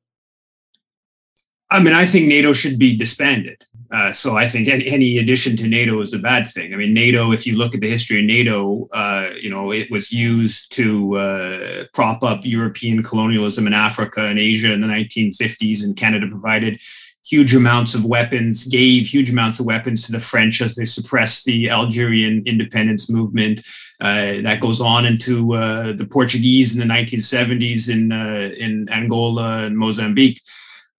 I 1.71 1.79
mean, 1.79 1.95
I 1.95 2.05
think 2.05 2.27
NATO 2.27 2.53
should 2.53 2.77
be 2.77 2.95
disbanded. 2.95 3.63
Uh, 3.91 4.11
so 4.11 4.37
I 4.37 4.47
think 4.47 4.67
any, 4.67 4.87
any, 4.87 5.17
addition 5.17 5.55
to 5.57 5.67
NATO 5.67 6.01
is 6.01 6.13
a 6.13 6.19
bad 6.19 6.47
thing. 6.47 6.73
I 6.73 6.77
mean, 6.77 6.93
NATO, 6.93 7.31
if 7.31 7.47
you 7.47 7.57
look 7.57 7.73
at 7.75 7.81
the 7.81 7.89
history 7.89 8.19
of 8.19 8.25
NATO, 8.25 8.87
uh, 8.93 9.29
you 9.39 9.49
know, 9.49 9.71
it 9.71 9.89
was 9.89 10.11
used 10.11 10.71
to 10.73 11.17
uh, 11.17 11.83
prop 11.93 12.23
up 12.23 12.41
European 12.43 13.01
colonialism 13.03 13.67
in 13.67 13.73
Africa 13.73 14.25
and 14.25 14.39
Asia 14.39 14.71
in 14.71 14.81
the 14.81 14.87
1950s, 14.87 15.83
and 15.83 15.95
Canada 15.95 16.27
provided 16.27 16.81
huge 17.25 17.55
amounts 17.55 17.95
of 17.95 18.05
weapons, 18.05 18.65
gave 18.65 19.05
huge 19.05 19.31
amounts 19.31 19.59
of 19.59 19.65
weapons 19.65 20.05
to 20.05 20.11
the 20.11 20.19
French 20.19 20.61
as 20.61 20.75
they 20.75 20.85
suppressed 20.85 21.45
the 21.45 21.69
Algerian 21.69 22.43
independence 22.45 23.09
movement. 23.09 23.61
Uh, 24.01 24.41
that 24.41 24.59
goes 24.59 24.81
on 24.81 25.05
into 25.05 25.53
uh, 25.53 25.93
the 25.93 26.05
Portuguese 26.05 26.77
in 26.77 26.85
the 26.85 26.93
1970s 26.93 27.89
in 27.89 28.11
uh, 28.11 28.53
in 28.57 28.89
Angola 28.89 29.63
and 29.63 29.77
Mozambique. 29.77 30.41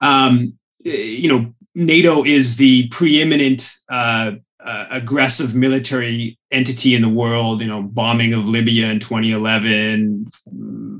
Um, 0.00 0.54
you 0.84 1.28
know, 1.28 1.54
NATO 1.74 2.24
is 2.24 2.56
the 2.56 2.88
preeminent 2.88 3.68
uh, 3.88 4.32
uh, 4.60 4.86
aggressive 4.90 5.54
military 5.54 6.38
entity 6.50 6.94
in 6.94 7.02
the 7.02 7.08
world. 7.08 7.60
You 7.60 7.68
know, 7.68 7.82
bombing 7.82 8.32
of 8.32 8.46
Libya 8.46 8.88
in 8.88 9.00
2011, 9.00 10.26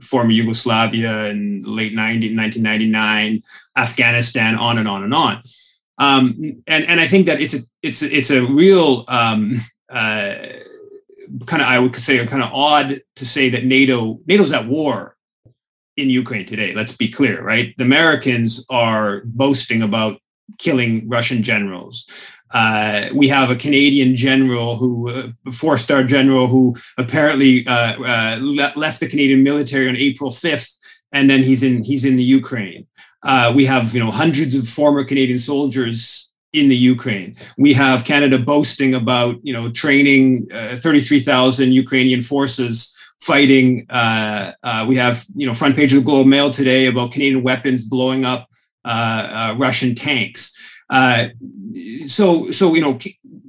former 0.05 0.31
Yugoslavia 0.31 1.27
in 1.27 1.63
late 1.63 1.95
90, 1.95 2.37
1999, 2.37 3.43
Afghanistan, 3.77 4.57
on 4.57 4.79
and 4.79 4.89
on 4.89 5.03
and 5.05 5.15
on. 5.15 5.43
Um, 5.99 6.63
and 6.67 6.85
and 6.85 7.01
I 7.01 7.07
think 7.07 7.27
that 7.27 7.41
it's 7.41 7.55
a 7.55 7.59
it's 7.83 8.03
a, 8.03 8.17
it's 8.17 8.31
a 8.31 8.45
real 8.45 9.05
um, 9.09 9.55
uh, 9.89 10.35
kind 11.47 11.63
of 11.63 11.69
I 11.69 11.79
would 11.79 11.95
say 11.97 12.25
kind 12.27 12.43
of 12.43 12.53
odd 12.53 13.01
to 13.17 13.25
say 13.25 13.49
that 13.51 13.65
NATO 13.65 14.21
NATO's 14.27 14.53
at 14.53 14.67
war 14.67 15.17
in 15.97 16.11
Ukraine 16.11 16.47
today. 16.47 16.75
Let's 16.75 16.97
be 16.97 17.09
clear, 17.09 17.43
right? 17.43 17.75
The 17.77 17.85
Americans 17.85 18.67
are 18.71 19.23
boasting 19.25 19.83
about 19.83 20.21
killing 20.59 21.09
Russian 21.09 21.43
generals. 21.43 22.07
Uh, 22.55 23.09
we 23.13 23.27
have 23.27 23.51
a 23.51 23.57
Canadian 23.57 24.15
general 24.15 24.77
who, 24.77 25.11
uh, 25.11 25.29
four 25.53 25.77
star 25.77 26.05
general, 26.05 26.47
who 26.47 26.75
apparently 26.97 27.67
uh, 27.67 28.01
uh 28.01 28.39
left 28.77 29.01
the 29.01 29.09
Canadian 29.09 29.43
military 29.43 29.89
on 29.89 29.97
April 29.97 30.31
5th, 30.31 30.79
and 31.11 31.29
then 31.29 31.43
he's 31.43 31.65
in 31.65 31.83
he's 31.83 32.05
in 32.05 32.15
the 32.15 32.23
Ukraine. 32.23 32.87
Uh, 33.25 33.53
we 33.55 33.65
have 33.65 33.93
you 33.93 33.99
know 33.99 34.13
hundreds 34.13 34.57
of 34.57 34.69
former 34.69 35.03
Canadian 35.03 35.39
soldiers 35.39 36.33
in 36.53 36.69
the 36.69 36.77
Ukraine. 36.77 37.35
We 37.59 37.73
have 37.75 38.05
Canada 38.05 38.39
boasting 38.39 38.95
about 38.95 39.35
you 39.43 39.53
know 39.53 39.69
training 39.73 40.47
uh, 40.55 40.77
33,000 40.77 41.73
Ukrainian 41.73 42.23
forces 42.23 42.97
fighting. 43.21 43.87
we 44.87 44.95
have 44.95 45.25
you 45.35 45.47
know 45.49 45.55
front 45.55 45.75
page 45.75 45.93
of 45.93 45.99
the 45.99 46.05
Globe 46.05 46.29
Mail 46.29 46.53
today 46.53 46.87
about 46.87 47.11
Canadian 47.11 47.43
weapons 47.43 47.85
blowing 47.85 48.25
up 48.25 48.49
Russian 48.85 49.97
tanks. 49.97 50.64
Uh, 50.95 51.29
so, 52.07 52.53
so 52.53 52.73
you 52.75 52.81
know, 52.81 52.99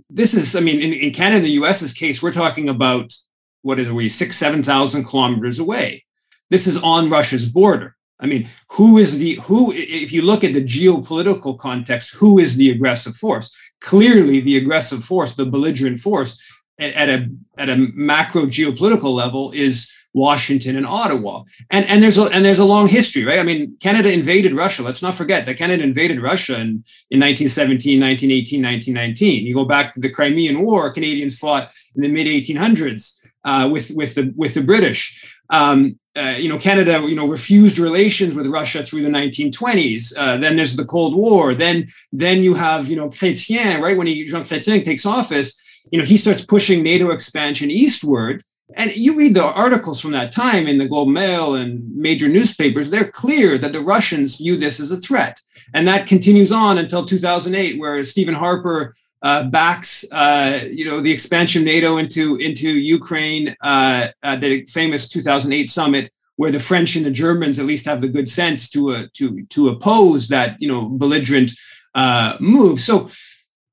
this 0.09 0.33
is, 0.33 0.55
I 0.55 0.61
mean, 0.61 0.81
in, 0.81 0.93
in 0.93 1.13
Canada, 1.13 1.41
the 1.41 1.51
U.S.'s 1.61 1.93
case, 1.93 2.23
we're 2.23 2.33
talking 2.33 2.69
about 2.69 3.13
what 3.61 3.79
is 3.79 3.89
it? 3.89 3.93
we 3.93 4.09
six, 4.09 4.35
seven 4.35 4.63
thousand 4.63 5.05
kilometers 5.05 5.59
away. 5.59 6.03
This 6.49 6.65
is 6.65 6.81
on 6.83 7.09
Russia's 7.09 7.47
border. 7.47 7.95
I 8.19 8.25
mean, 8.25 8.47
who 8.71 8.97
is 8.97 9.19
the 9.19 9.33
who? 9.43 9.71
If 9.73 10.11
you 10.11 10.23
look 10.23 10.43
at 10.43 10.53
the 10.53 10.63
geopolitical 10.63 11.57
context, 11.57 12.15
who 12.15 12.39
is 12.39 12.55
the 12.55 12.71
aggressive 12.71 13.15
force? 13.15 13.55
Clearly, 13.81 14.39
the 14.39 14.57
aggressive 14.57 15.03
force, 15.03 15.35
the 15.35 15.45
belligerent 15.45 15.99
force, 15.99 16.41
at 16.79 17.09
a 17.09 17.29
at 17.57 17.69
a 17.69 17.77
macro 17.93 18.43
geopolitical 18.45 19.13
level, 19.13 19.51
is 19.51 19.93
Washington 20.15 20.77
and 20.77 20.85
Ottawa. 20.85 21.43
And, 21.69 21.85
and 21.87 22.01
there's 22.01 22.17
a, 22.17 22.23
and 22.23 22.43
there's 22.43 22.59
a 22.59 22.65
long 22.65 22.87
history, 22.87 23.25
right? 23.25 23.37
I 23.37 23.43
mean, 23.43 23.75
Canada 23.81 24.11
invaded 24.11 24.53
Russia. 24.53 24.81
Let's 24.81 25.03
not 25.03 25.13
forget 25.13 25.45
that 25.45 25.57
Canada 25.57 25.83
invaded 25.83 26.21
Russia 26.21 26.53
in, 26.53 26.83
in 27.11 27.19
1917, 27.19 27.99
1918, 27.99 28.63
1919. 28.63 29.45
You 29.45 29.53
go 29.53 29.65
back 29.65 29.93
to 29.93 29.99
the 29.99 30.09
Crimean 30.09 30.61
War, 30.61 30.89
Canadians 30.91 31.37
fought 31.37 31.69
in 31.95 32.01
the 32.01 32.07
mid 32.07 32.27
1800s 32.27 33.19
uh, 33.43 33.69
with, 33.69 33.91
with, 33.93 34.15
the, 34.15 34.33
with 34.37 34.53
the 34.53 34.63
British. 34.63 35.37
Um, 35.49 35.99
uh, 36.15 36.35
you 36.37 36.47
know, 36.47 36.57
Canada, 36.57 37.01
you 37.01 37.15
know, 37.15 37.27
refused 37.27 37.77
relations 37.77 38.33
with 38.35 38.47
Russia 38.47 38.81
through 38.81 39.01
the 39.01 39.09
1920s. 39.09 40.17
Uh, 40.17 40.37
then 40.37 40.55
there's 40.55 40.77
the 40.77 40.85
Cold 40.85 41.13
War. 41.13 41.53
Then, 41.53 41.87
then 42.13 42.41
you 42.41 42.53
have, 42.53 42.87
you 42.87 42.95
know, 42.95 43.09
Chrétien, 43.09 43.81
right? 43.81 43.97
When 43.97 44.07
he, 44.07 44.23
Jean 44.23 44.43
Chrétien 44.43 44.81
takes 44.81 45.05
office, 45.05 45.61
you 45.91 45.99
know, 45.99 46.05
he 46.05 46.15
starts 46.15 46.45
pushing 46.45 46.83
NATO 46.83 47.11
expansion 47.11 47.69
eastward 47.69 48.45
and 48.73 48.95
you 48.95 49.17
read 49.17 49.35
the 49.35 49.43
articles 49.43 50.01
from 50.01 50.11
that 50.11 50.31
time 50.31 50.67
in 50.67 50.77
the 50.77 50.87
Globe 50.87 51.09
Mail 51.09 51.55
and 51.55 51.95
major 51.95 52.27
newspapers, 52.27 52.89
they're 52.89 53.11
clear 53.11 53.57
that 53.57 53.73
the 53.73 53.79
Russians 53.79 54.37
view 54.37 54.57
this 54.57 54.79
as 54.79 54.91
a 54.91 54.97
threat. 54.97 55.39
And 55.73 55.87
that 55.87 56.07
continues 56.07 56.51
on 56.51 56.77
until 56.77 57.05
2008, 57.05 57.79
where 57.79 58.03
Stephen 58.03 58.33
Harper 58.33 58.95
uh, 59.21 59.43
backs, 59.43 60.11
uh, 60.11 60.61
you 60.71 60.85
know, 60.85 61.01
the 61.01 61.11
expansion 61.11 61.61
of 61.61 61.65
NATO 61.65 61.97
into, 61.97 62.37
into 62.37 62.79
Ukraine, 62.79 63.55
uh, 63.61 64.07
at 64.23 64.41
the 64.41 64.65
famous 64.65 65.09
2008 65.09 65.69
summit, 65.69 66.11
where 66.37 66.51
the 66.51 66.59
French 66.59 66.95
and 66.95 67.05
the 67.05 67.11
Germans 67.11 67.59
at 67.59 67.65
least 67.65 67.85
have 67.85 68.01
the 68.01 68.09
good 68.09 68.27
sense 68.27 68.69
to, 68.69 68.91
uh, 68.91 69.03
to, 69.13 69.43
to 69.45 69.69
oppose 69.69 70.27
that, 70.29 70.59
you 70.59 70.67
know, 70.67 70.89
belligerent 70.89 71.51
uh, 71.93 72.35
move. 72.39 72.79
So 72.79 73.09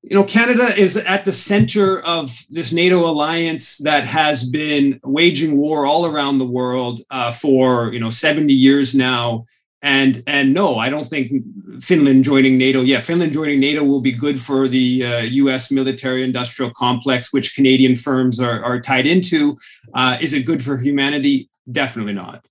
you 0.03 0.17
know, 0.17 0.25
Canada 0.25 0.67
is 0.77 0.97
at 0.97 1.23
the 1.23 1.31
center 1.31 2.01
of 2.01 2.45
this 2.49 2.73
NATO 2.73 3.09
alliance 3.09 3.77
that 3.79 4.03
has 4.03 4.47
been 4.49 4.99
waging 5.03 5.55
war 5.55 5.85
all 5.85 6.05
around 6.05 6.39
the 6.39 6.45
world 6.45 6.99
uh, 7.09 7.31
for 7.31 7.93
you 7.93 7.99
know 7.99 8.09
70 8.09 8.53
years 8.53 8.93
now. 8.93 9.45
And 9.81 10.21
and 10.27 10.53
no, 10.53 10.77
I 10.77 10.89
don't 10.89 11.05
think 11.05 11.31
Finland 11.81 12.25
joining 12.25 12.57
NATO. 12.57 12.81
Yeah, 12.81 12.99
Finland 12.99 13.31
joining 13.31 13.61
NATO 13.61 13.83
will 13.83 14.01
be 14.01 14.11
good 14.11 14.39
for 14.39 14.67
the 14.67 15.05
uh, 15.05 15.21
U.S. 15.43 15.71
military-industrial 15.71 16.71
complex, 16.75 17.33
which 17.33 17.55
Canadian 17.55 17.95
firms 17.95 18.39
are, 18.39 18.63
are 18.63 18.79
tied 18.81 19.05
into. 19.05 19.57
Uh, 19.93 20.17
is 20.21 20.33
it 20.33 20.45
good 20.45 20.61
for 20.61 20.77
humanity? 20.77 21.49
Definitely 21.69 22.13
not. 22.13 22.45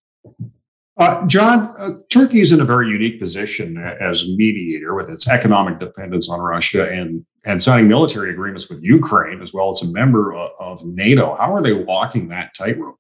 Uh, 0.99 1.27
John, 1.27 1.75
uh, 1.79 1.93
Turkey 2.11 2.41
is 2.41 2.53
in 2.53 2.61
a 2.61 2.65
very 2.65 2.89
unique 2.89 3.19
position 3.19 3.79
as 3.79 4.29
mediator 4.37 4.95
with 4.95 5.09
its 5.09 5.27
economic 5.27 5.79
dependence 5.79 6.29
on 6.29 6.39
Russia 6.41 6.91
and, 6.91 7.25
and 7.47 7.63
signing 7.63 7.89
military 7.89 8.31
agreements 8.31 8.69
with 8.69 8.83
Ukraine, 8.83 9.41
as 9.41 9.55
well 9.55 9.71
as 9.71 9.83
a 9.83 9.91
member 9.91 10.35
of, 10.35 10.51
of 10.59 10.85
NATO. 10.85 11.35
How 11.35 11.55
are 11.55 11.63
they 11.63 11.73
walking 11.73 12.29
that 12.29 12.55
tightrope? 12.55 12.99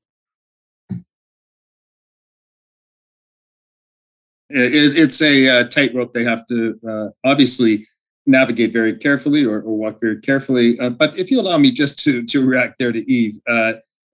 It, 4.48 4.96
it's 4.96 5.20
a 5.20 5.48
uh, 5.48 5.64
tightrope 5.68 6.14
they 6.14 6.24
have 6.24 6.46
to 6.46 6.80
uh, 6.88 7.08
obviously 7.24 7.86
navigate 8.24 8.72
very 8.72 8.96
carefully 8.96 9.44
or, 9.44 9.56
or 9.60 9.76
walk 9.76 10.00
very 10.00 10.18
carefully. 10.20 10.78
Uh, 10.78 10.90
but 10.90 11.18
if 11.18 11.30
you 11.30 11.40
allow 11.40 11.58
me 11.58 11.70
just 11.70 11.98
to, 12.04 12.24
to 12.24 12.46
react 12.46 12.78
there 12.78 12.92
to 12.92 13.00
Yves, 13.00 13.38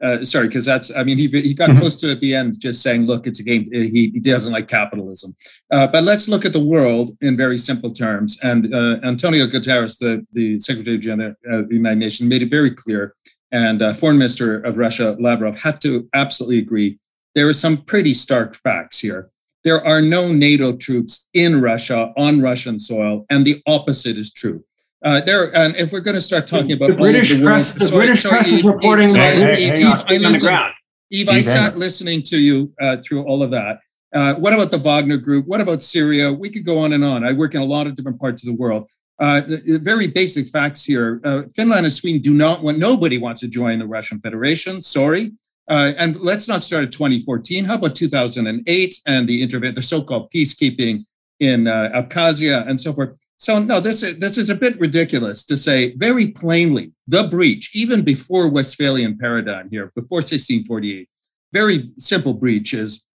uh, 0.02 0.24
sorry, 0.24 0.46
because 0.46 0.64
that's, 0.64 0.94
I 0.94 1.02
mean, 1.02 1.18
he, 1.18 1.26
he 1.28 1.54
got 1.54 1.70
mm-hmm. 1.70 1.78
close 1.80 1.96
to 1.96 2.10
at 2.10 2.20
the 2.20 2.34
end 2.34 2.54
just 2.60 2.82
saying, 2.82 3.06
look, 3.06 3.26
it's 3.26 3.40
a 3.40 3.42
game. 3.42 3.64
He, 3.70 4.10
he 4.14 4.20
doesn't 4.20 4.52
like 4.52 4.68
capitalism. 4.68 5.34
Uh, 5.72 5.86
but 5.86 6.04
let's 6.04 6.28
look 6.28 6.44
at 6.44 6.52
the 6.52 6.64
world 6.64 7.16
in 7.20 7.36
very 7.36 7.58
simple 7.58 7.92
terms. 7.92 8.38
And 8.42 8.72
uh, 8.72 8.98
Antonio 9.04 9.46
Guterres, 9.46 9.98
the, 9.98 10.24
the 10.32 10.60
Secretary 10.60 10.98
General 10.98 11.34
of 11.46 11.68
the 11.68 11.74
United 11.74 11.98
Nations, 11.98 12.28
made 12.28 12.42
it 12.42 12.50
very 12.50 12.70
clear. 12.70 13.14
And 13.50 13.82
uh, 13.82 13.92
Foreign 13.94 14.18
Minister 14.18 14.60
of 14.60 14.78
Russia, 14.78 15.16
Lavrov, 15.18 15.58
had 15.58 15.80
to 15.80 16.08
absolutely 16.14 16.58
agree. 16.58 16.98
There 17.34 17.48
are 17.48 17.52
some 17.52 17.78
pretty 17.78 18.14
stark 18.14 18.54
facts 18.54 19.00
here. 19.00 19.30
There 19.64 19.84
are 19.84 20.00
no 20.00 20.32
NATO 20.32 20.76
troops 20.76 21.28
in 21.34 21.60
Russia 21.60 22.12
on 22.16 22.40
Russian 22.40 22.78
soil, 22.78 23.26
and 23.30 23.44
the 23.44 23.60
opposite 23.66 24.16
is 24.16 24.32
true. 24.32 24.64
Uh, 25.04 25.20
there, 25.20 25.54
and 25.56 25.76
if 25.76 25.92
we're 25.92 26.00
going 26.00 26.16
to 26.16 26.20
start 26.20 26.46
talking 26.46 26.72
about 26.72 26.90
the 26.90 26.96
British 26.96 27.36
the 27.36 27.44
press, 27.44 27.74
the 27.74 27.84
sorry, 27.84 28.06
British 28.06 28.22
sorry, 28.22 28.38
press 28.38 28.52
is 28.52 28.64
reporting 28.64 29.12
that 29.12 29.58
Yves, 31.10 31.28
I 31.28 31.40
sat 31.40 31.78
listening 31.78 32.22
to 32.24 32.38
you 32.38 32.72
uh, 32.80 32.96
through 32.98 33.24
all 33.24 33.42
of 33.42 33.50
that. 33.52 33.80
Uh, 34.12 34.34
what 34.34 34.52
about 34.52 34.70
the 34.70 34.78
Wagner 34.78 35.16
Group? 35.16 35.46
What 35.46 35.60
about 35.60 35.82
Syria? 35.82 36.32
We 36.32 36.50
could 36.50 36.64
go 36.64 36.78
on 36.78 36.92
and 36.92 37.04
on. 37.04 37.24
I 37.24 37.32
work 37.32 37.54
in 37.54 37.60
a 37.60 37.64
lot 37.64 37.86
of 37.86 37.94
different 37.94 38.18
parts 38.18 38.42
of 38.42 38.48
the 38.48 38.54
world. 38.54 38.88
Uh, 39.20 39.40
the, 39.40 39.56
the 39.56 39.78
very 39.78 40.06
basic 40.06 40.46
facts 40.46 40.84
here. 40.84 41.20
Uh, 41.24 41.42
Finland 41.54 41.84
and 41.84 41.92
Sweden 41.92 42.20
do 42.22 42.34
not 42.34 42.62
want, 42.62 42.78
nobody 42.78 43.18
wants 43.18 43.40
to 43.40 43.48
join 43.48 43.78
the 43.78 43.86
Russian 43.86 44.20
Federation. 44.20 44.80
Sorry. 44.80 45.32
Uh, 45.68 45.92
and 45.98 46.18
let's 46.20 46.48
not 46.48 46.62
start 46.62 46.84
at 46.84 46.92
2014. 46.92 47.64
How 47.64 47.74
about 47.74 47.94
2008 47.94 49.00
and 49.06 49.28
the 49.28 49.42
intervent, 49.42 49.74
the 49.74 49.82
so-called 49.82 50.30
peacekeeping 50.30 51.04
in 51.40 51.66
uh, 51.66 51.90
Abkhazia 51.94 52.66
and 52.68 52.80
so 52.80 52.92
forth. 52.92 53.10
So 53.38 53.60
no, 53.60 53.78
this 53.78 54.02
is, 54.02 54.18
this 54.18 54.36
is 54.36 54.50
a 54.50 54.54
bit 54.54 54.78
ridiculous 54.80 55.44
to 55.46 55.56
say 55.56 55.94
very 55.94 56.28
plainly 56.28 56.92
the 57.06 57.28
breach, 57.28 57.70
even 57.74 58.02
before 58.02 58.48
Westphalian 58.48 59.16
paradigm 59.16 59.70
here, 59.70 59.92
before 59.94 60.18
1648. 60.18 61.08
Very 61.52 61.90
simple 61.96 62.34
breach 62.34 62.74
is 62.74 63.06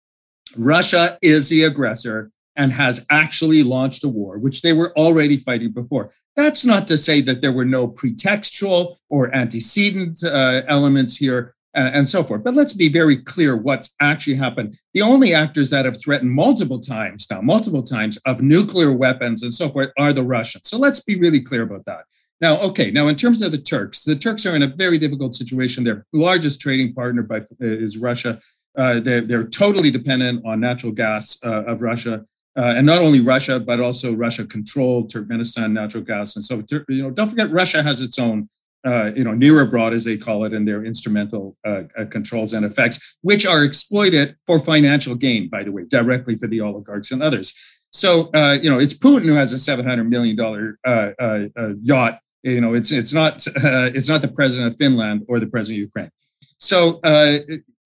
Russia 0.58 1.18
is 1.22 1.50
the 1.50 1.64
aggressor 1.64 2.32
and 2.56 2.72
has 2.72 3.06
actually 3.10 3.64
launched 3.64 4.04
a 4.04 4.10
war, 4.10 4.38
which 4.38 4.62
they 4.62 4.74
were 4.74 4.98
already 4.98 5.38
fighting 5.38 5.72
before. 5.72 6.12
That's 6.36 6.66
not 6.66 6.88
to 6.88 6.98
say 6.98 7.22
that 7.22 7.42
there 7.42 7.52
were 7.52 7.66
no 7.66 7.88
pretextual 7.88 8.96
or 9.10 9.36
antecedent 9.36 10.24
uh, 10.24 10.62
elements 10.68 11.18
here 11.18 11.54
uh, 11.76 11.92
and 11.94 12.08
so 12.08 12.24
forth. 12.24 12.44
But 12.44 12.54
let's 12.54 12.74
be 12.74 12.90
very 12.90 13.18
clear 13.18 13.56
what's 13.56 13.96
actually 14.00 14.36
happened. 14.36 14.78
The 14.94 15.02
only 15.02 15.34
actors 15.34 15.70
that 15.72 15.86
have 15.86 16.00
threatened 16.00 16.32
multiple 16.32 16.80
times 16.80 17.28
now, 17.30 17.42
multiple 17.42 17.84
times 17.84 18.18
of 18.26 18.42
nuclear 18.42 18.92
weapons 18.92 19.44
and 19.44 19.54
so 19.54 19.70
forth 19.70 19.92
are 19.98 20.14
the 20.14 20.24
Russians. 20.24 20.70
So 20.70 20.78
let's 20.78 21.02
be 21.02 21.16
really 21.16 21.42
clear 21.42 21.64
about 21.64 21.86
that. 21.86 22.06
Now, 22.42 22.60
okay, 22.62 22.92
now 22.92 23.08
in 23.08 23.16
terms 23.16 23.42
of 23.42 23.52
the 23.52 23.58
Turks, 23.58 24.04
the 24.04 24.16
Turks 24.16 24.46
are 24.46 24.56
in 24.56 24.64
a 24.64 24.68
very 24.68 24.98
difficult 24.98 25.34
situation. 25.34 25.84
Their 25.84 26.06
largest 26.12 26.62
trading 26.62 26.94
partner 26.94 27.24
by, 27.24 27.38
uh, 27.38 27.44
is 27.60 27.98
Russia. 27.98 28.40
Uh, 28.78 29.00
they're, 29.00 29.22
they're, 29.22 29.48
totally 29.48 29.92
dependent 29.92 30.44
on 30.46 30.60
natural 30.60 30.92
gas 30.92 31.40
uh, 31.46 31.64
of 31.64 31.82
Russia. 31.82 32.26
Uh, 32.58 32.74
and 32.76 32.86
not 32.86 33.02
only 33.02 33.22
Russia, 33.22 33.60
but 33.60 33.80
also 33.80 34.14
Russia 34.14 34.46
controlled 34.46 35.10
Turkmenistan 35.10 35.72
natural 35.72 36.04
gas. 36.04 36.36
And 36.36 36.44
so, 36.44 36.62
you 36.90 37.04
know, 37.04 37.12
don't 37.12 37.28
forget 37.28 37.52
Russia 37.52 37.82
has 37.82 38.02
its 38.02 38.20
own 38.20 38.50
uh, 38.86 39.12
you 39.16 39.24
know, 39.24 39.34
near 39.34 39.62
abroad, 39.62 39.94
as 39.94 40.04
they 40.04 40.18
call 40.18 40.46
it, 40.46 40.54
and 40.54 40.68
their 40.68 40.86
instrumental 40.86 41.56
uh, 41.66 41.84
uh, 41.98 42.06
controls 42.06 42.54
and 42.54 42.66
effects, 42.66 43.18
which 43.22 43.46
are 43.46 43.64
exploited 43.64 44.36
for 44.46 44.60
financial 44.60 45.16
gain, 45.16 45.50
by 45.50 45.64
the 45.64 45.72
way, 45.72 45.84
directly 45.88 46.36
for 46.36 46.48
the 46.48 46.62
oligarchs 46.62 47.12
and 47.12 47.24
others. 47.24 47.54
So, 47.92 48.30
uh, 48.34 48.58
you 48.62 48.70
know, 48.70 48.80
it's 48.80 48.94
Putin 48.94 49.26
who 49.26 49.36
has 49.36 49.54
a 49.54 49.60
seven 49.60 49.86
hundred 49.86 50.10
million 50.10 50.36
dollar 50.36 50.80
uh, 50.86 51.12
uh, 51.20 51.40
yacht. 51.82 52.20
You 52.42 52.60
know, 52.60 52.74
it's 52.74 52.92
it's 52.92 53.14
not 53.14 53.46
it's 53.56 54.10
not 54.10 54.22
the 54.22 54.28
president 54.28 54.74
of 54.74 54.78
Finland 54.78 55.26
or 55.30 55.40
the 55.40 55.48
president 55.48 55.78
of 55.80 55.88
Ukraine. 55.88 56.12
So 56.58 57.00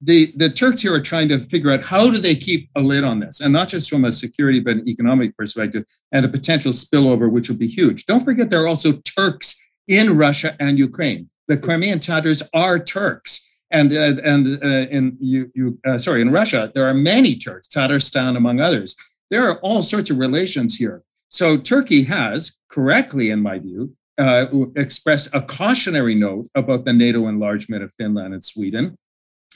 the 0.02 0.32
the 0.36 0.50
Turks 0.50 0.82
here 0.82 0.94
are 0.94 1.02
trying 1.02 1.30
to 1.30 1.40
figure 1.40 1.72
out 1.72 1.84
how 1.84 2.10
do 2.10 2.18
they 2.20 2.36
keep 2.36 2.70
a 2.76 2.82
lid 2.82 3.04
on 3.04 3.20
this, 3.20 3.42
and 3.42 3.52
not 3.52 3.68
just 3.68 3.90
from 3.90 4.06
a 4.06 4.12
security 4.12 4.60
but 4.60 4.78
an 4.78 4.88
economic 4.88 5.36
perspective, 5.36 5.84
and 6.12 6.24
the 6.24 6.30
potential 6.30 6.72
spillover, 6.72 7.30
which 7.30 7.50
will 7.50 7.58
be 7.58 7.68
huge. 7.68 8.06
Don't 8.06 8.24
forget, 8.24 8.50
there 8.50 8.64
are 8.64 8.68
also 8.68 8.94
Turks 9.18 9.67
in 9.88 10.18
Russia 10.18 10.56
and 10.60 10.78
Ukraine. 10.78 11.30
The 11.48 11.58
Crimean 11.58 12.00
Tatars 12.00 12.44
are 12.54 12.80
Turks. 12.80 13.44
And 13.72 13.92
uh, 13.92 14.16
and 14.24 14.64
uh, 14.64 14.88
in 14.90 15.18
you, 15.20 15.52
you 15.54 15.78
uh, 15.86 15.98
sorry 15.98 16.22
in 16.22 16.32
Russia 16.32 16.72
there 16.74 16.88
are 16.88 16.94
many 16.94 17.36
Turks, 17.36 17.68
Tatarstan 17.68 18.38
among 18.38 18.62
others. 18.62 18.96
There 19.30 19.46
are 19.50 19.60
all 19.60 19.82
sorts 19.82 20.10
of 20.10 20.20
relations 20.20 20.78
here. 20.78 21.04
So 21.30 21.58
Turkey 21.58 22.04
has 22.04 22.62
correctly, 22.70 23.30
in 23.32 23.42
my 23.42 23.60
view, 23.60 23.94
uh, 24.18 24.46
expressed 24.78 25.36
a 25.36 25.42
cautionary 25.42 26.16
note 26.16 26.48
about 26.56 26.86
the 26.86 26.94
NATO 26.94 27.28
enlargement 27.28 27.84
of 27.84 27.94
Finland 27.94 28.34
and 28.34 28.44
Sweden. 28.44 28.98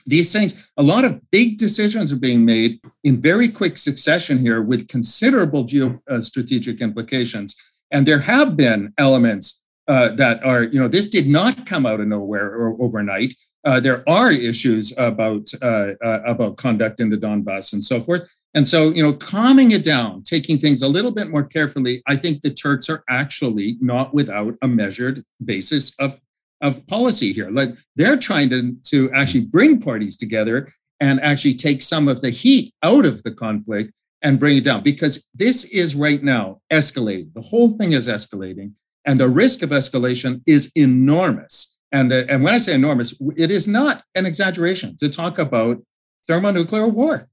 These 0.06 0.34
things, 0.34 0.70
a 0.78 0.84
lot 0.84 1.06
of 1.06 1.22
big 1.32 1.58
decisions 1.58 2.12
are 2.12 2.20
being 2.20 2.44
made 2.44 2.80
in 3.04 3.22
very 3.22 3.48
quick 3.48 3.78
succession 3.78 4.40
here 4.40 4.62
with 4.62 4.88
considerable 4.88 5.64
geostrategic 5.64 6.80
implications. 6.80 7.56
And 7.92 8.06
there 8.06 8.20
have 8.20 8.58
been 8.58 8.94
elements 8.98 9.61
uh, 9.92 10.16
that 10.16 10.42
are, 10.44 10.64
you 10.64 10.80
know, 10.80 10.88
this 10.88 11.10
did 11.10 11.28
not 11.28 11.66
come 11.66 11.86
out 11.86 12.00
of 12.00 12.08
nowhere 12.08 12.48
or 12.48 12.82
overnight. 12.82 13.36
Uh, 13.66 13.78
there 13.78 14.08
are 14.10 14.32
issues 14.32 14.98
about 14.98 15.46
uh, 15.62 15.92
uh, 16.10 16.22
about 16.26 16.56
conduct 16.56 17.02
in 17.02 17.10
the 17.10 17.18
Donbass 17.18 17.74
and 17.74 17.84
so 17.84 18.00
forth. 18.00 18.24
And 18.54 18.66
so, 18.66 18.90
you 18.90 19.04
know, 19.04 19.14
calming 19.14 19.72
it 19.72 19.84
down, 19.84 20.24
taking 20.24 20.58
things 20.58 20.82
a 20.82 20.88
little 20.88 21.12
bit 21.12 21.30
more 21.30 21.44
carefully, 21.44 22.02
I 22.08 22.16
think 22.16 22.42
the 22.42 22.54
Turks 22.54 22.90
are 22.90 23.04
actually 23.10 23.78
not 23.82 24.14
without 24.14 24.56
a 24.62 24.68
measured 24.68 25.24
basis 25.44 25.94
of 26.00 26.18
of 26.62 26.86
policy 26.88 27.34
here. 27.34 27.52
Like 27.52 27.72
they're 27.98 28.18
trying 28.30 28.50
to 28.52 28.74
to 28.92 29.12
actually 29.12 29.46
bring 29.46 29.82
parties 29.82 30.16
together 30.16 30.74
and 31.02 31.20
actually 31.20 31.56
take 31.56 31.82
some 31.82 32.08
of 32.08 32.22
the 32.22 32.30
heat 32.30 32.74
out 32.82 33.06
of 33.06 33.24
the 33.24 33.32
conflict 33.32 33.92
and 34.22 34.40
bring 34.40 34.56
it 34.58 34.64
down 34.64 34.84
because 34.84 35.28
this 35.34 35.66
is 35.66 35.96
right 35.96 36.24
now 36.24 36.62
escalating. 36.72 37.34
The 37.34 37.42
whole 37.42 37.72
thing 37.78 37.92
is 37.92 38.08
escalating. 38.08 38.72
And 39.06 39.20
the 39.20 39.30
risk 39.30 39.64
of 39.64 39.70
escalation 39.70 40.42
is 40.46 40.72
enormous. 40.76 41.78
And, 41.92 42.14
uh, 42.14 42.24
and 42.30 42.44
when 42.44 42.54
I 42.54 42.58
say 42.58 42.74
enormous, 42.74 43.20
it 43.36 43.52
is 43.52 43.68
not 43.68 44.04
an 44.16 44.26
exaggeration 44.26 44.96
to 44.98 45.10
talk 45.10 45.40
about 45.40 45.82
thermonuclear 46.28 46.88
war. 46.88 47.28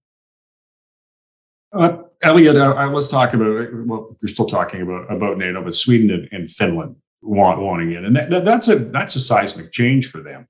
Uh, 1.72 1.98
Elliot, 2.22 2.56
I, 2.56 2.72
I, 2.72 2.84
let's 2.86 3.10
talk 3.10 3.34
about, 3.34 3.68
well, 3.86 4.16
we're 4.20 4.28
still 4.28 4.46
talking 4.46 4.82
about, 4.82 5.12
about 5.12 5.38
NATO, 5.38 5.62
but 5.62 5.74
Sweden 5.74 6.10
and, 6.10 6.28
and 6.32 6.50
Finland 6.50 6.96
want, 7.22 7.60
wanting 7.60 7.92
it. 7.92 8.04
And 8.04 8.16
that, 8.16 8.44
that's, 8.44 8.68
a, 8.68 8.76
that's 8.76 9.14
a 9.16 9.20
seismic 9.20 9.70
change 9.70 10.10
for 10.10 10.22
them 10.22 10.48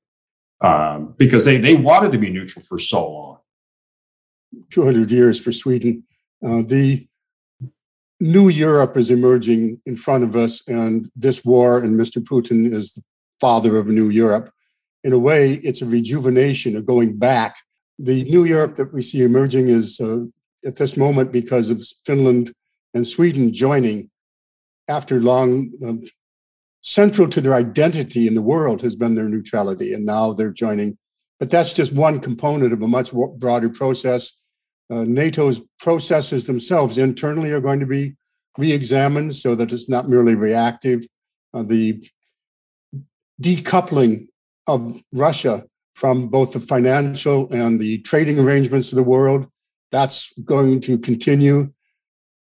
um, 0.61 1.14
because 1.18 1.44
they, 1.44 1.59
they 1.59 1.74
wanted 1.74 2.12
to 2.12 2.18
be 2.18 2.31
neutral 2.31 2.64
for 2.64 2.78
so 2.78 3.11
long. 3.11 3.38
200 4.70 5.11
years 5.11 5.42
for 5.42 5.52
Sweden. 5.52 6.04
Uh, 6.44 6.62
the 6.62 7.07
new 8.20 8.48
Europe 8.48 8.96
is 8.96 9.11
emerging 9.11 9.81
in 9.87 9.96
front 9.96 10.24
of 10.24 10.37
us, 10.37 10.62
and 10.66 11.07
this 11.14 11.44
war 11.44 11.78
and 11.83 11.98
Mr. 11.98 12.22
Putin 12.22 12.72
is 12.72 12.92
the 12.92 13.02
father 13.40 13.76
of 13.76 13.88
a 13.88 13.92
new 13.92 14.09
Europe. 14.09 14.50
In 15.04 15.12
a 15.12 15.18
way, 15.18 15.54
it's 15.62 15.83
a 15.83 15.87
rejuvenation 15.87 16.76
of 16.76 16.87
going 16.87 17.16
back. 17.16 17.57
The 17.98 18.24
new 18.24 18.44
Europe 18.44 18.74
that 18.74 18.92
we 18.92 19.02
see 19.02 19.22
emerging 19.22 19.68
is 19.68 20.00
uh, 20.00 20.24
at 20.66 20.76
this 20.76 20.96
moment 20.96 21.33
because 21.33 21.70
of 21.70 21.83
Finland 22.04 22.52
and 22.94 23.07
Sweden 23.07 23.52
joining 23.52 24.11
after 24.88 25.20
long. 25.20 25.70
Um, 25.85 26.04
central 26.81 27.28
to 27.28 27.40
their 27.40 27.54
identity 27.54 28.26
in 28.26 28.35
the 28.35 28.42
world 28.42 28.81
has 28.81 28.96
been 28.96 29.14
their 29.14 29.28
neutrality, 29.28 29.92
and 29.92 30.07
now 30.07 30.33
they're 30.33 30.52
joining. 30.52 30.96
But 31.38 31.50
that's 31.50 31.72
just 31.72 31.92
one 31.92 32.20
component 32.20 32.72
of 32.72 32.83
a 32.83 32.88
much 32.88 33.12
broader 33.12 33.68
process 33.68 34.33
uh, 34.90 35.05
NATO's 35.05 35.61
processes 35.81 36.46
themselves 36.46 36.98
internally 36.98 37.53
are 37.53 37.61
going 37.61 37.81
to 37.81 37.87
be 37.87 38.16
re-examined 38.57 39.35
so 39.35 39.55
that 39.55 39.72
it's 39.72 39.88
not 39.88 40.09
merely 40.09 40.35
reactive. 40.35 41.01
Uh, 41.55 41.62
the 41.62 42.03
decoupling 43.40 44.27
of 44.66 45.01
Russia 45.14 45.62
from 45.94 46.29
both 46.29 46.53
the 46.53 46.61
financial 46.61 47.53
and 47.53 47.81
the 47.81 47.98
trading 47.98 48.38
arrangements 48.38 48.92
of 48.92 48.96
the 48.96 49.03
world, 49.03 49.46
that's 49.90 50.33
going 50.40 50.81
to 50.81 50.98
continue. 50.98 51.72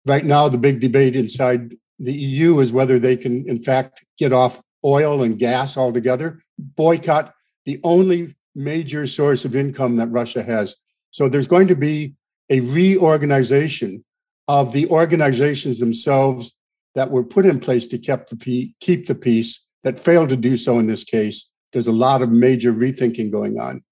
Right 0.07 0.25
now, 0.25 0.49
the 0.49 0.59
big 0.59 0.81
debate 0.81 1.17
inside 1.17 1.75
the 1.99 2.13
EU 2.13 2.59
is 2.61 2.73
whether 2.73 2.99
they 2.99 3.17
can, 3.17 3.49
in 3.49 3.63
fact, 3.63 4.05
get 4.19 4.33
off 4.33 4.61
oil 4.85 5.23
and 5.23 5.39
gas 5.39 5.77
altogether, 5.77 6.41
boycott 6.59 7.33
the 7.65 7.81
only 7.85 8.35
major 8.55 9.07
source 9.07 9.45
of 9.45 9.55
income 9.55 9.97
that 9.97 10.09
Russia 10.09 10.43
has. 10.43 10.77
So 11.11 11.29
there's 11.29 11.47
going 11.47 11.69
to 11.69 11.77
be 11.77 12.15
a 12.51 12.61
reorganization 12.61 14.05
of 14.49 14.73
the 14.73 14.87
organizations 14.89 15.79
themselves 15.79 16.55
that 16.95 17.11
were 17.11 17.25
put 17.25 17.47
in 17.47 17.59
place 17.59 17.87
to 17.87 17.99
keep 17.99 18.27
the, 18.27 18.37
peace, 18.37 18.73
keep 18.81 19.07
the 19.07 19.15
peace 19.15 19.65
that 19.83 19.99
failed 19.99 20.29
to 20.29 20.37
do 20.37 20.57
so 20.57 20.79
in 20.79 20.87
this 20.87 21.05
case. 21.05 21.49
There's 21.73 21.87
a 21.87 21.93
lot 21.93 22.23
of 22.23 22.31
major 22.31 22.73
rethinking 22.73 23.31
going 23.33 23.59
on. 23.59 23.83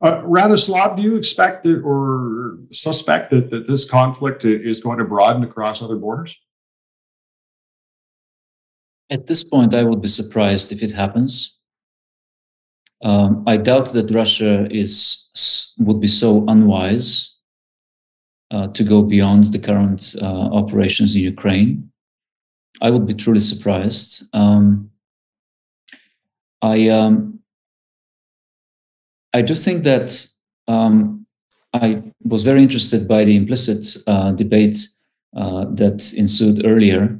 Uh, 0.00 0.22
Radoslav, 0.22 0.96
do 0.96 1.02
you 1.02 1.16
expect 1.16 1.62
that, 1.64 1.82
or 1.82 2.58
suspect 2.70 3.30
that, 3.30 3.50
that 3.50 3.66
this 3.66 3.88
conflict 3.88 4.44
is 4.44 4.80
going 4.80 4.98
to 4.98 5.04
broaden 5.04 5.42
across 5.42 5.82
other 5.82 5.96
borders? 5.96 6.36
At 9.10 9.26
this 9.26 9.44
point, 9.44 9.74
I 9.74 9.84
would 9.84 10.02
be 10.02 10.08
surprised 10.08 10.72
if 10.72 10.82
it 10.82 10.90
happens. 10.90 11.56
Um, 13.02 13.44
I 13.46 13.56
doubt 13.56 13.92
that 13.92 14.10
Russia 14.10 14.66
is 14.70 15.74
would 15.78 16.00
be 16.00 16.08
so 16.08 16.44
unwise 16.48 17.35
uh, 18.50 18.68
to 18.68 18.84
go 18.84 19.02
beyond 19.02 19.52
the 19.52 19.58
current 19.58 20.14
uh, 20.22 20.48
operations 20.52 21.16
in 21.16 21.22
Ukraine. 21.22 21.90
I 22.80 22.90
would 22.90 23.06
be 23.06 23.14
truly 23.14 23.40
surprised. 23.40 24.24
Um, 24.32 24.90
I 26.62 26.88
um, 26.88 27.40
I 29.32 29.42
do 29.42 29.54
think 29.54 29.84
that 29.84 30.26
um, 30.68 31.26
I 31.72 32.02
was 32.22 32.44
very 32.44 32.62
interested 32.62 33.06
by 33.06 33.24
the 33.24 33.36
implicit 33.36 33.96
uh, 34.06 34.32
debate 34.32 34.78
uh, 35.36 35.66
that 35.74 36.12
ensued 36.16 36.64
earlier. 36.64 37.18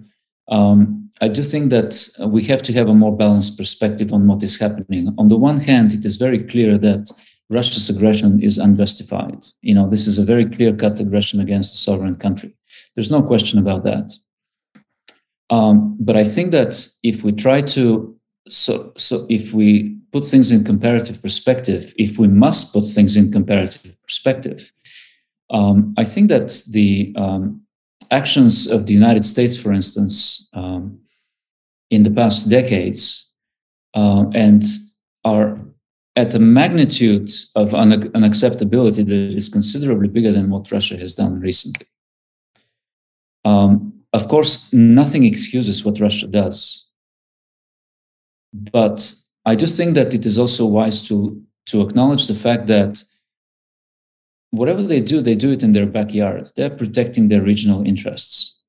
Um, 0.49 1.11
I 1.21 1.29
do 1.29 1.43
think 1.43 1.71
that 1.71 2.09
we 2.27 2.43
have 2.45 2.62
to 2.62 2.73
have 2.75 2.89
a 2.89 2.95
more 2.95 3.17
balanced 3.17 3.57
perspective 3.57 4.12
on 4.12 4.27
what 4.27 4.43
is 4.43 4.59
happening. 4.59 5.15
On 5.19 5.29
the 5.29 5.37
one 5.37 5.59
hand, 5.59 5.93
it 5.93 6.05
is 6.05 6.17
very 6.17 6.39
clear 6.45 6.79
that 6.79 7.11
Russia's 7.48 7.88
aggression 7.88 8.42
is 8.42 8.59
unjustified. 8.59 9.44
You 9.62 9.74
know, 9.74 9.88
this 9.88 10.06
is 10.06 10.18
a 10.18 10.24
very 10.24 10.46
clear 10.46 10.74
cut 10.74 10.98
aggression 10.98 11.40
against 11.40 11.74
a 11.74 11.78
sovereign 11.78 12.16
country. 12.16 12.54
There's 12.94 13.11
no 13.11 13.22
question 13.22 13.59
about 13.59 13.85
that. 13.85 14.12
Um, 15.50 15.96
but 16.00 16.16
I 16.16 16.24
think 16.24 16.50
that 16.50 16.88
if 17.02 17.22
we 17.22 17.32
try 17.32 17.62
to 17.62 18.16
so 18.48 18.92
so 18.96 19.26
if 19.28 19.52
we 19.54 19.96
put 20.12 20.24
things 20.24 20.50
in 20.50 20.64
comparative 20.64 21.22
perspective, 21.22 21.94
if 21.98 22.18
we 22.18 22.28
must 22.28 22.72
put 22.72 22.87
things 22.87 23.16
in 23.16 23.30
comparative 23.30 23.94
perspective, 24.02 24.72
um, 25.50 25.94
I 25.96 26.04
think 26.04 26.28
that 26.30 26.62
the 26.70 27.14
um, 27.16 27.62
actions 28.11 28.68
of 28.68 28.87
the 28.87 28.94
United 28.94 29.24
States, 29.24 29.61
for 29.61 29.72
instance, 29.72 30.48
um, 30.52 30.98
in 31.90 32.02
the 32.02 32.11
past 32.11 32.50
decades, 32.50 33.32
uh, 33.94 34.26
and 34.35 34.64
are 35.24 35.59
at 36.16 36.35
a 36.35 36.38
magnitude 36.38 37.31
of 37.55 37.74
un- 37.74 38.11
unacceptability 38.14 39.07
that 39.07 39.37
is 39.37 39.50
considerably 39.50 40.09
bigger 40.09 40.33
than 40.33 40.48
what 40.48 40.72
Russia 40.72 40.96
has 40.96 41.14
done 41.14 41.38
recently. 41.40 41.87
Um, 43.44 43.92
of 44.12 44.26
course, 44.29 44.72
nothing 44.72 45.24
excuses 45.24 45.85
what 45.85 46.00
Russia 46.00 46.26
does. 46.26 46.88
But 48.52 49.14
I 49.44 49.55
just 49.55 49.76
think 49.76 49.94
that 49.94 50.14
it 50.14 50.24
is 50.24 50.38
also 50.38 50.66
wise 50.66 51.07
to, 51.09 51.42
to 51.66 51.83
acknowledge 51.83 52.26
the 52.26 52.35
fact 52.35 52.66
that 52.68 53.05
whatever 54.50 54.83
they 54.83 55.02
do, 55.02 55.20
they 55.20 55.35
do 55.35 55.52
it 55.52 55.62
in 55.62 55.72
their 55.72 55.87
backyard. 55.87 56.48
They're 56.57 56.70
protecting 56.70 57.29
their 57.29 57.42
regional 57.42 57.87
interests. 57.87 58.62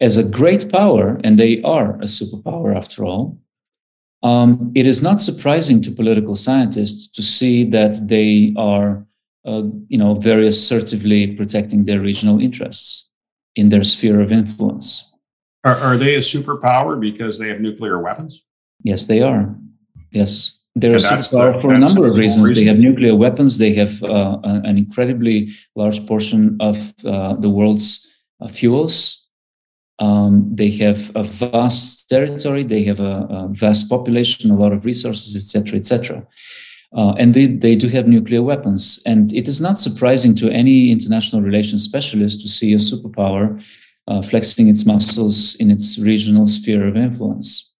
As 0.00 0.18
a 0.18 0.28
great 0.28 0.70
power, 0.70 1.20
and 1.22 1.38
they 1.38 1.62
are 1.62 1.94
a 1.96 2.06
superpower 2.06 2.76
after 2.76 3.04
all, 3.04 3.38
um, 4.26 4.72
it 4.74 4.86
is 4.86 5.02
not 5.02 5.20
surprising 5.20 5.80
to 5.82 5.90
political 5.92 6.34
scientists 6.34 7.02
to 7.16 7.22
see 7.22 7.56
that 7.76 7.92
they 8.08 8.52
are, 8.56 9.06
uh, 9.44 9.62
you 9.92 9.98
know, 9.98 10.14
very 10.14 10.46
assertively 10.46 11.20
protecting 11.36 11.84
their 11.84 12.00
regional 12.00 12.40
interests 12.40 13.12
in 13.54 13.68
their 13.68 13.84
sphere 13.84 14.20
of 14.20 14.32
influence. 14.32 15.14
Are, 15.64 15.76
are 15.76 15.96
they 15.96 16.14
a 16.16 16.24
superpower 16.34 16.98
because 17.08 17.38
they 17.38 17.48
have 17.48 17.60
nuclear 17.60 18.00
weapons? 18.02 18.44
Yes, 18.82 19.06
they 19.06 19.22
are. 19.22 19.54
Yes, 20.12 20.60
they're 20.74 20.96
a 20.96 20.98
superpower 20.98 21.54
the- 21.54 21.60
for 21.62 21.74
a 21.74 21.78
number 21.78 22.06
of 22.06 22.16
reasons. 22.16 22.54
They 22.54 22.64
have 22.64 22.78
nuclear 22.78 23.14
weapons. 23.14 23.58
They 23.58 23.74
have 23.74 24.02
uh, 24.02 24.38
an 24.42 24.76
incredibly 24.76 25.50
large 25.74 26.04
portion 26.06 26.56
of 26.60 26.76
uh, 27.04 27.34
the 27.34 27.50
world's 27.50 28.12
uh, 28.40 28.48
fuels. 28.48 29.25
Um, 29.98 30.54
they 30.54 30.70
have 30.72 31.10
a 31.14 31.22
vast 31.22 32.08
territory. 32.08 32.64
They 32.64 32.84
have 32.84 33.00
a, 33.00 33.26
a 33.30 33.48
vast 33.50 33.88
population, 33.88 34.50
a 34.50 34.56
lot 34.56 34.72
of 34.72 34.84
resources, 34.84 35.34
etc., 35.34 35.78
etc. 35.78 36.26
Uh, 36.94 37.14
and 37.18 37.34
they, 37.34 37.46
they 37.46 37.76
do 37.76 37.88
have 37.88 38.06
nuclear 38.06 38.42
weapons. 38.42 39.02
And 39.06 39.32
it 39.32 39.48
is 39.48 39.60
not 39.60 39.78
surprising 39.78 40.34
to 40.36 40.50
any 40.50 40.90
international 40.90 41.42
relations 41.42 41.84
specialist 41.84 42.40
to 42.42 42.48
see 42.48 42.72
a 42.72 42.78
superpower 42.78 43.62
uh, 44.08 44.22
flexing 44.22 44.68
its 44.68 44.86
muscles 44.86 45.54
in 45.56 45.70
its 45.70 45.98
regional 45.98 46.46
sphere 46.46 46.86
of 46.86 46.96
influence. 46.96 47.72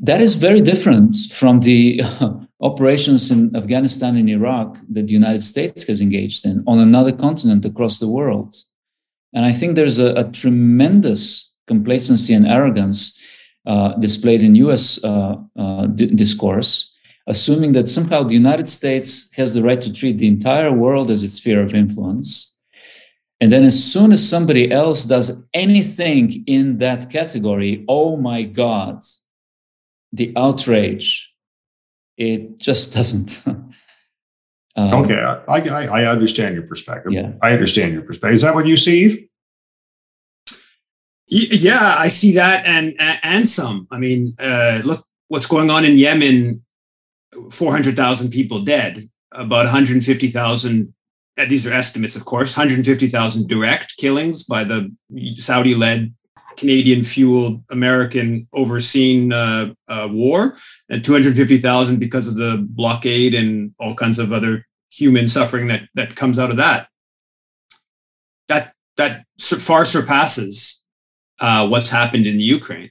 That 0.00 0.20
is 0.20 0.34
very 0.34 0.60
different 0.60 1.16
from 1.30 1.60
the 1.60 2.02
operations 2.60 3.30
in 3.30 3.54
Afghanistan 3.54 4.16
and 4.16 4.28
Iraq 4.28 4.78
that 4.90 5.06
the 5.06 5.12
United 5.12 5.42
States 5.42 5.86
has 5.86 6.00
engaged 6.00 6.44
in 6.44 6.64
on 6.66 6.80
another 6.80 7.12
continent 7.12 7.64
across 7.64 8.00
the 8.00 8.08
world. 8.08 8.54
And 9.34 9.44
I 9.44 9.52
think 9.52 9.74
there's 9.74 9.98
a, 9.98 10.14
a 10.14 10.30
tremendous 10.30 11.52
complacency 11.66 12.32
and 12.34 12.46
arrogance 12.46 13.20
uh, 13.66 13.94
displayed 13.94 14.42
in 14.42 14.54
US 14.56 15.02
uh, 15.04 15.36
uh, 15.58 15.86
di- 15.86 16.06
discourse, 16.06 16.96
assuming 17.26 17.72
that 17.72 17.88
somehow 17.88 18.22
the 18.22 18.34
United 18.34 18.68
States 18.68 19.32
has 19.34 19.54
the 19.54 19.62
right 19.62 19.82
to 19.82 19.92
treat 19.92 20.18
the 20.18 20.28
entire 20.28 20.72
world 20.72 21.10
as 21.10 21.22
its 21.22 21.34
sphere 21.34 21.62
of 21.62 21.74
influence. 21.74 22.58
And 23.40 23.50
then, 23.50 23.64
as 23.64 23.92
soon 23.92 24.12
as 24.12 24.26
somebody 24.26 24.70
else 24.70 25.04
does 25.04 25.44
anything 25.52 26.44
in 26.46 26.78
that 26.78 27.10
category, 27.10 27.84
oh 27.88 28.16
my 28.16 28.44
God, 28.44 29.02
the 30.12 30.32
outrage, 30.36 31.34
it 32.16 32.58
just 32.58 32.94
doesn't. 32.96 33.73
Um, 34.76 34.92
Okay, 35.04 35.14
I, 35.20 35.36
I, 35.58 36.02
I 36.02 36.06
understand 36.06 36.54
your 36.56 36.66
perspective. 36.66 37.12
Yeah. 37.12 37.32
I 37.42 37.52
understand 37.52 37.92
your 37.92 38.02
perspective. 38.02 38.34
Is 38.34 38.42
that 38.42 38.54
what 38.54 38.66
you 38.66 38.76
see, 38.76 39.04
Yves? 39.04 39.18
Yeah, 41.28 41.94
I 41.98 42.08
see 42.08 42.32
that 42.34 42.66
and 42.66 42.94
and- 42.98 43.20
and 43.22 43.48
some. 43.48 43.88
I 43.90 43.98
mean, 43.98 44.34
uh, 44.38 44.82
look 44.84 45.06
what's 45.28 45.46
going 45.46 45.70
on 45.70 45.84
in 45.84 45.96
Yemen. 45.98 46.62
Four 47.50 47.72
hundred 47.72 47.96
thousand 47.96 48.30
people 48.30 48.60
dead. 48.60 49.08
About 49.32 49.64
one 49.64 49.74
hundred 49.74 50.04
fifty 50.04 50.28
thousand. 50.28 50.94
uh, 51.38 51.46
These 51.46 51.66
are 51.66 51.72
estimates, 51.72 52.14
of 52.14 52.24
course. 52.24 52.56
One 52.56 52.68
hundred 52.68 52.84
fifty 52.84 53.08
thousand 53.08 53.48
direct 53.48 53.96
killings 53.96 54.44
by 54.44 54.64
the 54.64 54.92
Saudi-led, 55.38 56.14
Canadian-fueled, 56.56 57.62
American 57.70 58.48
overseen 58.52 59.32
uh, 59.32 59.72
uh, 59.88 60.08
war, 60.10 60.56
and 60.88 61.04
two 61.04 61.12
hundred 61.12 61.36
fifty 61.36 61.58
thousand 61.58 61.98
because 61.98 62.26
of 62.28 62.36
the 62.36 62.64
blockade 62.68 63.34
and 63.34 63.74
all 63.78 63.94
kinds 63.94 64.18
of 64.18 64.32
other 64.32 64.66
human 64.92 65.28
suffering 65.28 65.68
that 65.68 65.82
that 65.94 66.16
comes 66.16 66.38
out 66.38 66.50
of 66.50 66.56
that. 66.56 66.88
That 68.48 68.74
that 68.96 69.24
far 69.38 69.84
surpasses 69.84 70.82
uh, 71.40 71.66
what's 71.68 71.90
happened 71.90 72.26
in 72.26 72.36
the 72.36 72.44
Ukraine. 72.44 72.90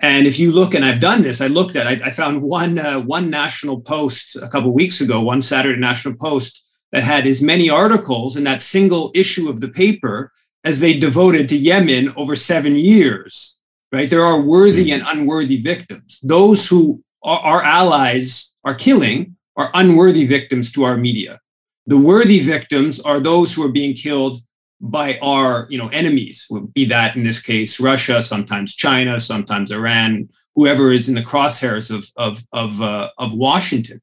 And 0.00 0.26
if 0.26 0.38
you 0.38 0.52
look, 0.52 0.74
and 0.74 0.84
I've 0.84 1.00
done 1.00 1.22
this, 1.22 1.40
I 1.40 1.48
looked 1.48 1.74
at, 1.74 1.88
I, 1.88 1.92
I 2.06 2.10
found 2.10 2.42
one 2.42 2.78
uh, 2.78 3.00
one 3.00 3.30
national 3.30 3.80
post 3.80 4.36
a 4.36 4.48
couple 4.48 4.72
weeks 4.72 5.00
ago, 5.00 5.20
one 5.20 5.42
Saturday 5.42 5.78
National 5.78 6.14
Post 6.16 6.64
that 6.92 7.02
had 7.02 7.26
as 7.26 7.42
many 7.42 7.68
articles 7.68 8.36
in 8.36 8.44
that 8.44 8.60
single 8.60 9.10
issue 9.14 9.48
of 9.50 9.60
the 9.60 9.68
paper 9.68 10.32
as 10.64 10.80
they 10.80 10.98
devoted 10.98 11.48
to 11.48 11.56
Yemen 11.56 12.12
over 12.16 12.34
seven 12.36 12.76
years. 12.76 13.60
Right? 13.90 14.10
There 14.10 14.22
are 14.22 14.40
worthy 14.40 14.92
and 14.92 15.02
unworthy 15.06 15.62
victims. 15.62 16.20
Those 16.20 16.68
who 16.68 17.02
our, 17.22 17.38
our 17.38 17.62
allies 17.62 18.56
are 18.64 18.74
killing 18.74 19.36
are 19.56 19.70
unworthy 19.74 20.26
victims 20.26 20.70
to 20.72 20.84
our 20.84 20.96
media. 20.96 21.40
The 21.86 21.98
worthy 21.98 22.40
victims 22.40 23.00
are 23.00 23.18
those 23.18 23.54
who 23.54 23.64
are 23.64 23.72
being 23.72 23.94
killed 23.94 24.38
by 24.80 25.18
our 25.20 25.66
you 25.70 25.78
know 25.78 25.88
enemies 25.88 26.48
be 26.72 26.84
that 26.84 27.16
in 27.16 27.24
this 27.24 27.42
case 27.42 27.80
russia 27.80 28.22
sometimes 28.22 28.76
china 28.76 29.18
sometimes 29.18 29.72
iran 29.72 30.28
whoever 30.54 30.92
is 30.92 31.08
in 31.08 31.16
the 31.16 31.20
crosshairs 31.20 31.92
of 31.92 32.06
of 32.16 32.44
of, 32.52 32.80
uh, 32.80 33.10
of 33.18 33.34
washington 33.34 34.00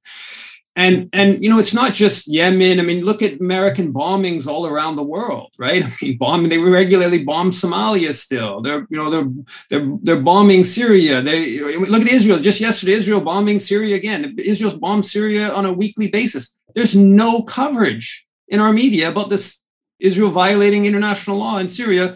and 0.75 1.09
and 1.13 1.43
you 1.43 1.49
know 1.49 1.59
it's 1.59 1.73
not 1.73 1.93
just 1.93 2.27
yemen. 2.27 2.79
I 2.79 2.83
mean 2.83 3.05
look 3.05 3.21
at 3.21 3.39
american 3.39 3.93
bombings 3.93 4.47
all 4.47 4.67
around 4.67 4.95
the 4.95 5.03
world 5.03 5.51
right? 5.57 5.83
I 5.85 5.91
mean 6.01 6.17
bombing 6.17 6.49
they 6.49 6.57
regularly 6.57 7.23
bomb 7.23 7.51
somalia 7.51 8.13
still. 8.13 8.61
They're 8.61 8.87
you 8.89 8.97
know 8.97 9.09
they're 9.09 9.29
they're 9.69 9.97
they're 10.03 10.21
bombing 10.21 10.63
syria. 10.63 11.21
They 11.21 11.59
look 11.59 12.01
at 12.01 12.09
israel. 12.09 12.39
Just 12.39 12.61
yesterday 12.61 12.93
israel 12.93 13.21
bombing 13.21 13.59
syria 13.59 13.95
again. 13.95 14.35
Israel's 14.37 14.77
bombed 14.77 15.05
syria 15.05 15.53
on 15.53 15.65
a 15.65 15.73
weekly 15.73 16.09
basis. 16.09 16.59
There's 16.75 16.95
no 16.95 17.43
coverage 17.43 18.27
in 18.47 18.59
our 18.59 18.73
media 18.73 19.09
about 19.09 19.29
this 19.29 19.65
Israel 19.99 20.29
violating 20.29 20.85
international 20.85 21.37
law 21.37 21.57
in 21.57 21.69
Syria 21.69 22.15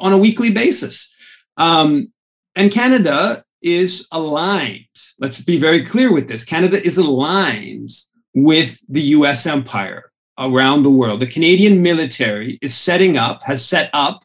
on 0.00 0.12
a 0.12 0.18
weekly 0.18 0.52
basis. 0.52 1.14
Um, 1.56 2.12
and 2.54 2.72
Canada 2.72 3.44
is 3.62 4.06
aligned. 4.12 4.86
Let's 5.18 5.42
be 5.42 5.58
very 5.58 5.84
clear 5.84 6.12
with 6.12 6.28
this. 6.28 6.44
Canada 6.44 6.76
is 6.76 6.98
aligned 6.98 7.90
with 8.34 8.84
the 8.88 9.00
US 9.00 9.46
empire 9.46 10.10
around 10.38 10.82
the 10.82 10.90
world. 10.90 11.20
The 11.20 11.26
Canadian 11.26 11.82
military 11.82 12.58
is 12.60 12.74
setting 12.74 13.16
up, 13.16 13.42
has 13.44 13.66
set 13.66 13.90
up 13.92 14.24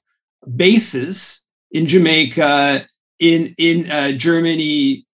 bases 0.56 1.48
in 1.72 1.86
Jamaica, 1.86 2.86
in, 3.20 3.54
in 3.58 3.90
uh, 3.90 4.12
Germany, 4.12 5.06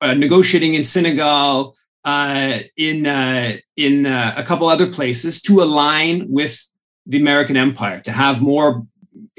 uh, 0.00 0.14
negotiating 0.14 0.74
in 0.74 0.84
Senegal, 0.84 1.74
uh, 2.04 2.60
in, 2.76 3.06
uh, 3.06 3.56
in 3.76 4.06
uh, 4.06 4.34
a 4.36 4.42
couple 4.44 4.68
other 4.68 4.86
places 4.86 5.42
to 5.42 5.60
align 5.60 6.26
with 6.28 6.64
the 7.06 7.18
American 7.18 7.56
empire, 7.56 8.00
to 8.00 8.12
have 8.12 8.40
more, 8.40 8.86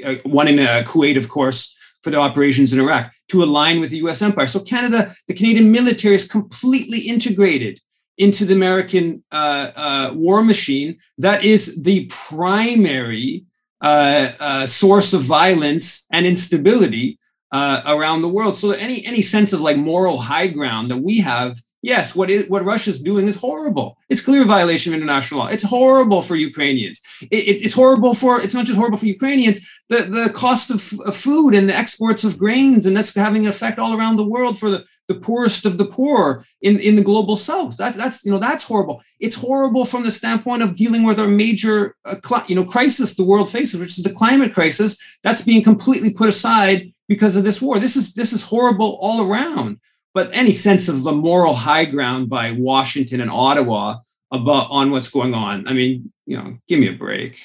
uh, 0.04 0.16
one 0.24 0.48
in 0.48 0.56
Kuwait, 0.56 1.16
of 1.16 1.30
course, 1.30 1.77
for 2.02 2.10
the 2.10 2.18
operations 2.18 2.72
in 2.72 2.80
Iraq, 2.80 3.12
to 3.28 3.42
align 3.42 3.80
with 3.80 3.90
the 3.90 3.98
US 3.98 4.22
empire. 4.22 4.46
So 4.46 4.60
Canada, 4.60 5.12
the 5.26 5.34
Canadian 5.34 5.72
military 5.72 6.14
is 6.14 6.30
completely 6.30 7.00
integrated 7.00 7.80
into 8.18 8.44
the 8.44 8.54
American 8.54 9.22
uh, 9.30 9.70
uh, 9.76 10.10
war 10.14 10.42
machine 10.42 10.98
that 11.18 11.44
is 11.44 11.82
the 11.82 12.10
primary 12.28 13.44
uh, 13.80 14.32
uh, 14.40 14.66
source 14.66 15.14
of 15.14 15.22
violence 15.22 16.06
and 16.12 16.26
instability 16.26 17.18
uh, 17.52 17.82
around 17.86 18.22
the 18.22 18.28
world. 18.28 18.56
So 18.56 18.72
any 18.72 19.06
any 19.06 19.22
sense 19.22 19.52
of 19.52 19.60
like 19.60 19.76
moral 19.76 20.18
high 20.18 20.48
ground 20.48 20.90
that 20.90 20.98
we 20.98 21.20
have 21.20 21.56
Yes, 21.80 22.16
what 22.16 22.28
is 22.28 22.48
what 22.48 22.64
Russia's 22.64 23.00
doing 23.00 23.26
is 23.26 23.40
horrible. 23.40 23.96
It's 24.08 24.24
clear 24.24 24.44
violation 24.44 24.92
of 24.92 25.00
international 25.00 25.40
law. 25.40 25.46
It's 25.46 25.68
horrible 25.68 26.22
for 26.22 26.34
Ukrainians. 26.34 27.00
It, 27.30 27.46
it, 27.46 27.62
it's 27.64 27.74
horrible 27.74 28.14
for 28.14 28.40
it's 28.40 28.54
not 28.54 28.66
just 28.66 28.78
horrible 28.78 28.98
for 28.98 29.06
Ukrainians. 29.06 29.64
The 29.88 29.98
the 29.98 30.32
cost 30.34 30.70
of, 30.70 30.82
of, 31.06 31.16
food 31.16 31.54
and 31.54 31.68
the 31.68 31.76
exports 31.76 32.24
of 32.24 32.36
grains, 32.38 32.84
and 32.86 32.96
that's 32.96 33.14
having 33.14 33.44
an 33.44 33.50
effect 33.50 33.78
all 33.78 33.96
around 33.96 34.16
the 34.16 34.26
world 34.26 34.58
for 34.58 34.70
the, 34.70 34.84
the 35.06 35.14
poorest 35.14 35.66
of 35.66 35.78
the 35.78 35.84
poor 35.84 36.44
in, 36.62 36.80
in 36.80 36.96
the 36.96 37.02
global 37.02 37.36
south. 37.36 37.76
That, 37.76 37.94
that's 37.94 38.24
you 38.24 38.32
know 38.32 38.40
that's 38.40 38.66
horrible. 38.66 39.00
It's 39.20 39.40
horrible 39.40 39.84
from 39.84 40.02
the 40.02 40.10
standpoint 40.10 40.64
of 40.64 40.74
dealing 40.74 41.04
with 41.04 41.20
a 41.20 41.28
major 41.28 41.94
uh, 42.04 42.16
you 42.48 42.56
know 42.56 42.64
crisis 42.64 43.14
the 43.14 43.24
world 43.24 43.48
faces, 43.48 43.78
which 43.78 43.98
is 43.98 44.04
the 44.04 44.14
climate 44.14 44.52
crisis. 44.52 45.00
That's 45.22 45.44
being 45.44 45.62
completely 45.62 46.12
put 46.12 46.28
aside 46.28 46.92
because 47.06 47.36
of 47.36 47.44
this 47.44 47.62
war. 47.62 47.78
This 47.78 47.94
is 47.94 48.14
this 48.14 48.32
is 48.32 48.44
horrible 48.44 48.98
all 49.00 49.30
around 49.30 49.78
but 50.18 50.36
any 50.36 50.50
sense 50.50 50.88
of 50.88 51.04
the 51.04 51.12
moral 51.12 51.54
high 51.54 51.84
ground 51.84 52.28
by 52.28 52.50
Washington 52.50 53.20
and 53.20 53.30
Ottawa 53.30 53.98
about 54.32 54.66
on 54.68 54.90
what's 54.90 55.10
going 55.10 55.32
on. 55.32 55.68
I 55.68 55.72
mean, 55.72 56.12
you 56.26 56.36
know, 56.36 56.58
give 56.66 56.80
me 56.80 56.88
a 56.88 56.92
break. 56.92 57.38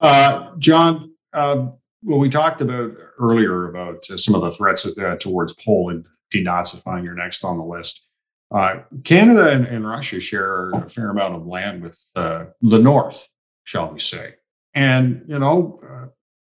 Uh, 0.00 0.56
John, 0.56 1.12
uh, 1.34 1.66
well, 2.02 2.18
we 2.18 2.30
talked 2.30 2.62
about 2.62 2.92
earlier 3.18 3.68
about 3.68 3.98
uh, 4.10 4.16
some 4.16 4.34
of 4.34 4.40
the 4.40 4.50
threats 4.52 4.86
uh, 4.96 5.16
towards 5.16 5.52
Poland 5.62 6.06
denazifying 6.32 7.04
your 7.04 7.14
next 7.14 7.44
on 7.44 7.58
the 7.58 7.64
list. 7.64 8.06
Uh, 8.50 8.76
Canada 9.04 9.52
and, 9.52 9.66
and, 9.66 9.86
Russia 9.86 10.20
share 10.20 10.70
a 10.70 10.88
fair 10.88 11.10
amount 11.10 11.34
of 11.34 11.46
land 11.46 11.82
with 11.82 12.02
uh, 12.16 12.46
the 12.62 12.78
North, 12.78 13.28
shall 13.64 13.92
we 13.92 14.00
say? 14.00 14.36
And 14.72 15.22
you 15.28 15.38
know, 15.38 15.82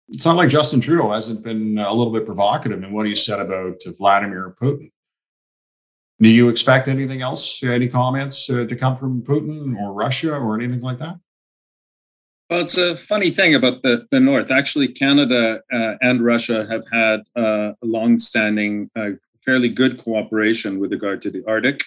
it's 0.09 0.27
not 0.27 0.35
like 0.35 0.49
Justin 0.49 0.81
Trudeau 0.81 1.13
hasn't 1.13 1.45
been 1.45 1.79
a 1.79 1.93
little 1.93 2.13
bit 2.13 2.27
provocative 2.27 2.83
in 2.83 2.93
what 2.93 3.07
he 3.07 3.15
said 3.15 3.39
about 3.39 3.77
Vladimir 3.99 4.57
Putin. 4.61 4.91
Do 6.21 6.31
you 6.31 6.49
expect 6.49 6.89
anything 6.89 7.21
else, 7.21 7.63
any 7.63 7.89
comments 7.89 8.49
uh, 8.51 8.65
to 8.65 8.77
come 8.77 8.97
from 8.97 9.23
Putin 9.23 9.77
or 9.79 9.93
Russia 9.93 10.35
or 10.37 10.59
anything 10.59 10.81
like 10.81 10.99
that? 10.99 11.19
Well, 12.49 12.61
it's 12.61 12.79
a 12.79 12.95
funny 12.95 13.31
thing 13.31 13.55
about 13.55 13.83
the, 13.83 14.07
the 14.11 14.21
North. 14.21 14.51
Actually, 14.51 14.89
Canada 14.89 15.61
uh, 15.73 15.95
and 16.01 16.25
Russia 16.25 16.65
have 16.71 16.85
had 16.93 17.21
uh, 17.35 17.73
long-standing, 17.83 18.89
uh, 18.97 19.11
fairly 19.45 19.69
good 19.69 19.99
cooperation 19.99 20.79
with 20.79 20.93
regard 20.93 21.21
to 21.23 21.31
the 21.31 21.45
Arctic. 21.47 21.83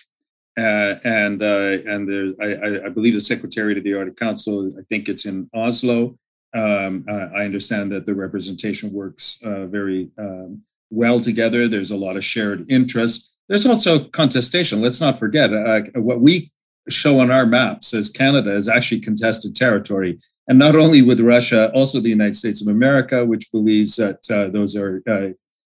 Uh, 0.58 1.00
and 1.06 1.42
uh, 1.42 1.78
and 1.90 2.10
there, 2.10 2.34
I, 2.42 2.88
I, 2.88 2.90
believe 2.90 3.14
the 3.14 3.22
Secretary 3.22 3.78
of 3.78 3.84
the 3.84 3.94
Arctic 3.94 4.18
Council, 4.18 4.74
I 4.78 4.82
think 4.90 5.08
it's 5.08 5.26
in 5.26 5.50
Oslo. 5.54 6.18
Um, 6.54 7.06
I 7.08 7.46
understand 7.46 7.92
that 7.94 8.06
the 8.06 8.14
representation 8.14 8.92
works 8.92 9.40
very 9.44 10.10
um, 10.18 10.62
well 10.90 11.22
together. 11.22 11.70
There's 11.70 11.92
a 11.92 11.96
lot 11.96 12.18
of 12.18 12.26
shared 12.26 12.70
interests. 12.70 13.29
There's 13.50 13.66
also 13.66 14.06
contestation. 14.06 14.80
Let's 14.80 15.02
not 15.02 15.20
forget 15.20 15.52
uh, 15.52 15.82
what 15.96 16.22
we 16.22 16.50
show 16.88 17.20
on 17.20 17.32
our 17.32 17.46
maps 17.46 17.94
as 17.94 18.10
Canada 18.10 18.56
is 18.56 18.70
actually 18.70 19.02
contested 19.02 19.56
territory. 19.56 20.20
And 20.48 20.58
not 20.58 20.76
only 20.76 21.02
with 21.02 21.20
Russia, 21.20 21.72
also 21.74 22.00
the 22.00 22.10
United 22.10 22.36
States 22.36 22.62
of 22.62 22.74
America, 22.74 23.26
which 23.26 23.52
believes 23.52 23.96
that 23.98 24.20
uh, 24.32 24.50
those 24.52 24.76
are 24.76 25.02
uh, 25.10 25.30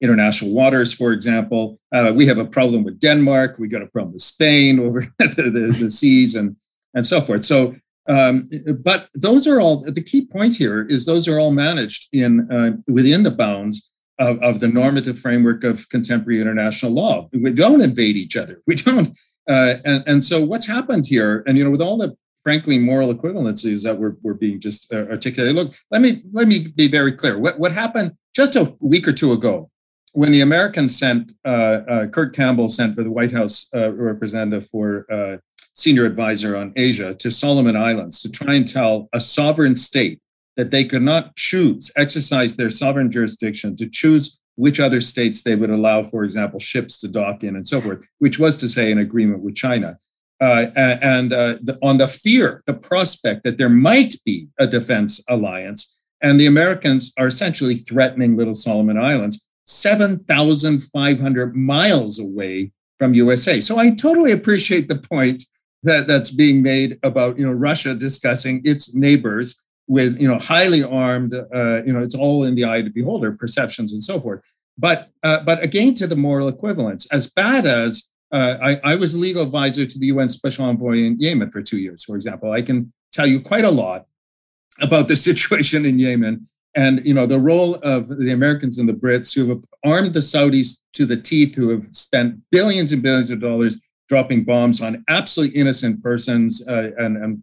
international 0.01 0.53
waters, 0.53 0.93
for 0.93 1.13
example. 1.13 1.79
Uh, 1.93 2.13
we 2.15 2.27
have 2.27 2.39
a 2.39 2.45
problem 2.45 2.85
with 2.85 2.99
Denmark. 3.01 3.59
We 3.59 3.69
got 3.69 3.83
a 3.83 3.87
problem 3.87 4.13
with 4.13 4.23
Spain 4.23 4.81
over 4.81 5.03
the, 5.19 5.51
the, 5.51 5.77
the, 5.79 5.91
seas 5.91 6.35
and, 6.35 6.57
and 6.95 7.07
so 7.07 7.21
forth. 7.21 7.45
So, 7.45 7.75
um, 8.09 8.49
but 8.83 9.09
those 9.15 9.47
are 9.47 9.61
all 9.61 9.83
the 9.83 10.03
key 10.03 10.27
point 10.27 10.57
here 10.57 10.87
is 10.87 11.05
those 11.05 11.29
are 11.29 11.39
all 11.39 11.53
managed 11.53 12.09
in 12.13 12.51
uh, 12.51 12.93
within 12.93 13.23
the 13.23 13.31
bounds 13.31 13.90
of, 14.21 14.41
of 14.43 14.61
the 14.61 14.69
normative 14.69 15.19
framework 15.19 15.65
of 15.65 15.89
contemporary 15.89 16.41
international 16.41 16.93
law. 16.93 17.29
We 17.33 17.53
don't 17.53 17.81
invade 17.81 18.17
each 18.17 18.37
other. 18.37 18.63
We 18.67 18.77
don't. 18.77 19.17
Uh, 19.49 19.77
and, 19.85 20.05
and 20.07 20.25
so 20.25 20.45
what's 20.45 20.67
happened 20.67 21.07
here, 21.07 21.43
and 21.47 21.59
you 21.59 21.65
know, 21.65 21.71
with 21.71 21.81
all 21.81 21.97
the 21.97 22.15
frankly 22.45 22.79
moral 22.79 23.13
equivalencies 23.13 23.83
that 23.83 23.97
were, 23.99 24.17
were 24.23 24.35
being 24.35 24.61
just 24.61 24.93
uh, 24.93 25.07
articulated, 25.11 25.57
look, 25.57 25.75
let 25.91 26.03
me 26.03 26.23
let 26.33 26.47
me 26.47 26.69
be 26.69 26.87
very 26.87 27.13
clear. 27.13 27.39
What 27.39 27.59
what 27.59 27.73
happened 27.73 28.13
just 28.37 28.55
a 28.55 28.77
week 28.81 29.09
or 29.09 29.13
two 29.13 29.33
ago 29.33 29.71
when 30.13 30.31
the 30.31 30.43
Americans 30.43 30.99
sent 30.99 31.33
uh, 31.45 31.51
uh 31.51 32.07
Kurt 32.09 32.35
Campbell 32.35 32.69
sent 32.69 32.95
for 32.95 33.03
the 33.03 33.11
White 33.11 33.33
House 33.33 33.69
uh, 33.75 33.91
representative 33.93 34.69
for 34.69 35.07
uh, 35.11 35.39
senior 35.75 36.05
advisor 36.05 36.57
on 36.57 36.73
Asia 36.77 37.15
to 37.15 37.31
Solomon 37.31 37.77
Islands 37.77 38.21
to 38.21 38.31
try 38.31 38.55
and 38.55 38.69
tell 38.69 39.09
a 39.15 39.21
sovereign 39.21 39.75
state 39.75 40.21
that 40.57 40.71
they 40.71 40.85
could 40.85 41.03
not 41.03 41.35
choose, 41.37 41.91
exercise 41.97 42.57
their 42.57 42.71
sovereign 42.71 43.11
jurisdiction 43.11 43.77
to 43.77 43.89
choose 43.89 44.41
which 44.57 44.81
other 44.81 45.01
states 45.01 45.43
they 45.43 45.57
would 45.57 45.71
allow, 45.71 46.03
for 46.03 46.25
example, 46.25 46.61
ships 46.61 46.99
to 46.99 47.09
dock 47.09 47.43
in 47.43 47.57
and 47.57 47.67
so 47.67 47.81
forth, 47.81 48.01
which 48.19 48.39
was 48.39 48.57
to 48.59 48.69
say 48.69 48.93
an 48.93 48.99
agreement 48.99 49.43
with 49.43 49.55
China. 49.55 49.99
Uh, 50.41 50.67
and 50.77 51.33
uh, 51.33 51.57
the, 51.63 51.79
on 51.83 51.99
the 51.99 52.07
fear, 52.07 52.63
the 52.67 52.75
prospect 52.75 53.45
that 53.45 53.59
there 53.59 53.69
might 53.69 54.15
be 54.25 54.49
a 54.59 54.67
defense 54.67 55.23
alliance, 55.29 55.99
and 56.23 56.41
the 56.41 56.47
Americans 56.47 57.13
are 57.19 57.27
essentially 57.27 57.75
threatening 57.75 58.37
Little 58.37 58.55
Solomon 58.55 58.99
Islands, 58.99 59.49
7,500 59.67 61.57
miles 61.57 62.19
away 62.19 62.73
from 62.99 63.15
USA. 63.15 63.61
So 63.61 63.79
I 63.79 63.91
totally 63.91 64.33
appreciate 64.33 64.89
the 64.89 64.99
point 64.99 65.45
that, 65.83 66.07
that's 66.07 66.31
being 66.31 66.63
made 66.63 66.99
about 67.03 67.39
you 67.39 67.47
know 67.47 67.53
Russia 67.53 67.95
discussing 67.95 68.61
its 68.65 68.95
neighbors 68.95 69.63
with 69.91 70.19
you 70.21 70.29
know 70.29 70.39
highly 70.39 70.83
armed 70.85 71.35
uh, 71.35 71.83
you 71.87 71.93
know 71.93 72.03
it's 72.07 72.15
all 72.15 72.45
in 72.45 72.55
the 72.55 72.65
eye 72.65 72.79
of 72.79 72.85
the 72.85 72.91
beholder 72.91 73.33
perceptions 73.33 73.93
and 73.93 74.03
so 74.03 74.21
forth 74.21 74.41
but 74.79 75.11
uh, 75.25 75.43
but 75.45 75.63
again 75.63 75.93
to 75.93 76.07
the 76.07 76.17
moral 76.17 76.49
equivalence 76.49 77.13
as 77.13 77.31
bad 77.33 77.67
as 77.67 78.11
uh, 78.33 78.57
I, 78.63 78.93
I, 78.93 78.95
was 78.95 79.19
legal 79.19 79.43
advisor 79.43 79.85
to 79.85 79.99
the 79.99 80.07
UN 80.07 80.29
special 80.29 80.65
envoy 80.65 80.99
in 80.99 81.19
Yemen 81.19 81.51
for 81.51 81.63
two 81.63 81.79
years, 81.79 82.05
for 82.05 82.15
example. 82.15 82.53
I 82.53 82.63
can 82.63 82.93
tell 83.13 83.27
you 83.27 83.41
quite 83.41 83.65
a 83.65 83.71
lot 83.71 84.07
about 84.81 85.09
the 85.09 85.17
situation 85.29 85.85
in 85.85 85.99
Yemen 85.99 86.47
and 86.77 87.05
you 87.05 87.13
know 87.13 87.27
the 87.27 87.41
role 87.41 87.75
of 87.77 88.09
the 88.09 88.31
Americans 88.31 88.79
and 88.79 88.89
the 88.89 88.93
Brits 88.93 89.35
who 89.35 89.49
have 89.49 89.65
armed 89.85 90.15
the 90.15 90.21
Saudis 90.21 90.83
to 90.93 91.05
the 91.07 91.17
teeth, 91.17 91.55
who 91.57 91.71
have 91.71 91.85
spent 91.91 92.39
billions 92.53 92.93
and 92.93 93.03
billions 93.03 93.31
of 93.31 93.41
dollars 93.41 93.81
dropping 94.09 94.45
bombs 94.45 94.81
on 94.81 95.05
absolutely 95.09 95.57
innocent 95.59 96.03
persons 96.03 96.67
uh, 96.69 96.91
and, 96.99 97.17
and, 97.17 97.43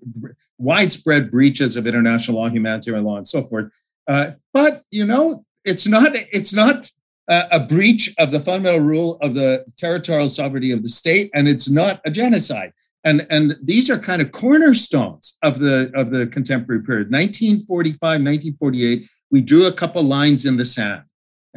widespread 0.58 1.32
breaches 1.32 1.78
of 1.78 1.88
international 1.88 2.38
law, 2.38 2.50
humanitarian 2.50 3.06
law, 3.06 3.18
and 3.18 3.28
so 3.28 3.42
forth. 3.42 3.72
Uh, 4.08 4.32
but 4.54 4.84
you 4.92 5.06
know, 5.06 5.46
it's 5.66 5.88
not 5.88 6.12
it's 6.14 6.54
not 6.54 6.90
a 7.30 7.60
breach 7.60 8.14
of 8.20 8.32
the 8.32 8.40
fundamental 8.40 8.80
rule 8.80 9.18
of 9.22 9.34
the 9.34 9.66
territorial 9.76 10.30
sovereignty 10.30 10.72
of 10.72 10.82
the 10.82 10.90
state, 10.90 11.30
and 11.34 11.48
it's 11.48 11.70
not 11.70 12.00
a 12.06 12.12
genocide. 12.12 12.72
And, 13.04 13.28
and 13.30 13.56
these 13.62 13.90
are 13.90 14.00
kind 14.00 14.22
of 14.22 14.32
cornerstones 14.32 15.38
of 15.44 15.60
the 15.60 15.92
of 15.94 16.12
the 16.12 16.28
contemporary 16.28 16.84
period. 16.84 17.12
1945, 17.12 18.00
1948, 18.00 19.10
we 19.30 19.42
drew 19.42 19.68
a 19.68 19.74
couple 19.74 20.04
lines 20.04 20.46
in 20.46 20.56
the 20.56 20.66
sand 20.66 21.04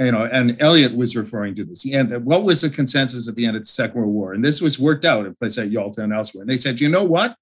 you 0.01 0.13
know, 0.13 0.25
and 0.25 0.57
Elliot 0.61 0.97
was 0.97 1.15
referring 1.15 1.55
to 1.57 1.65
this. 1.65 1.85
And 1.93 2.25
what 2.25 2.45
was 2.45 2.63
the 2.63 2.71
consensus 2.71 3.29
at 3.29 3.35
the 3.35 3.45
end 3.45 3.57
of 3.57 3.63
the 3.63 3.67
Second 3.67 4.01
World 4.01 4.15
War? 4.15 4.33
And 4.33 4.43
this 4.43 4.63
was 4.63 4.79
worked 4.79 5.05
out 5.05 5.27
in 5.27 5.35
places 5.35 5.59
like 5.59 5.73
Yalta 5.73 6.03
and 6.03 6.13
elsewhere. 6.13 6.43
And 6.43 6.51
they 6.51 6.57
said, 6.57 6.81
you 6.81 6.89
know 6.89 7.05
what? 7.05 7.37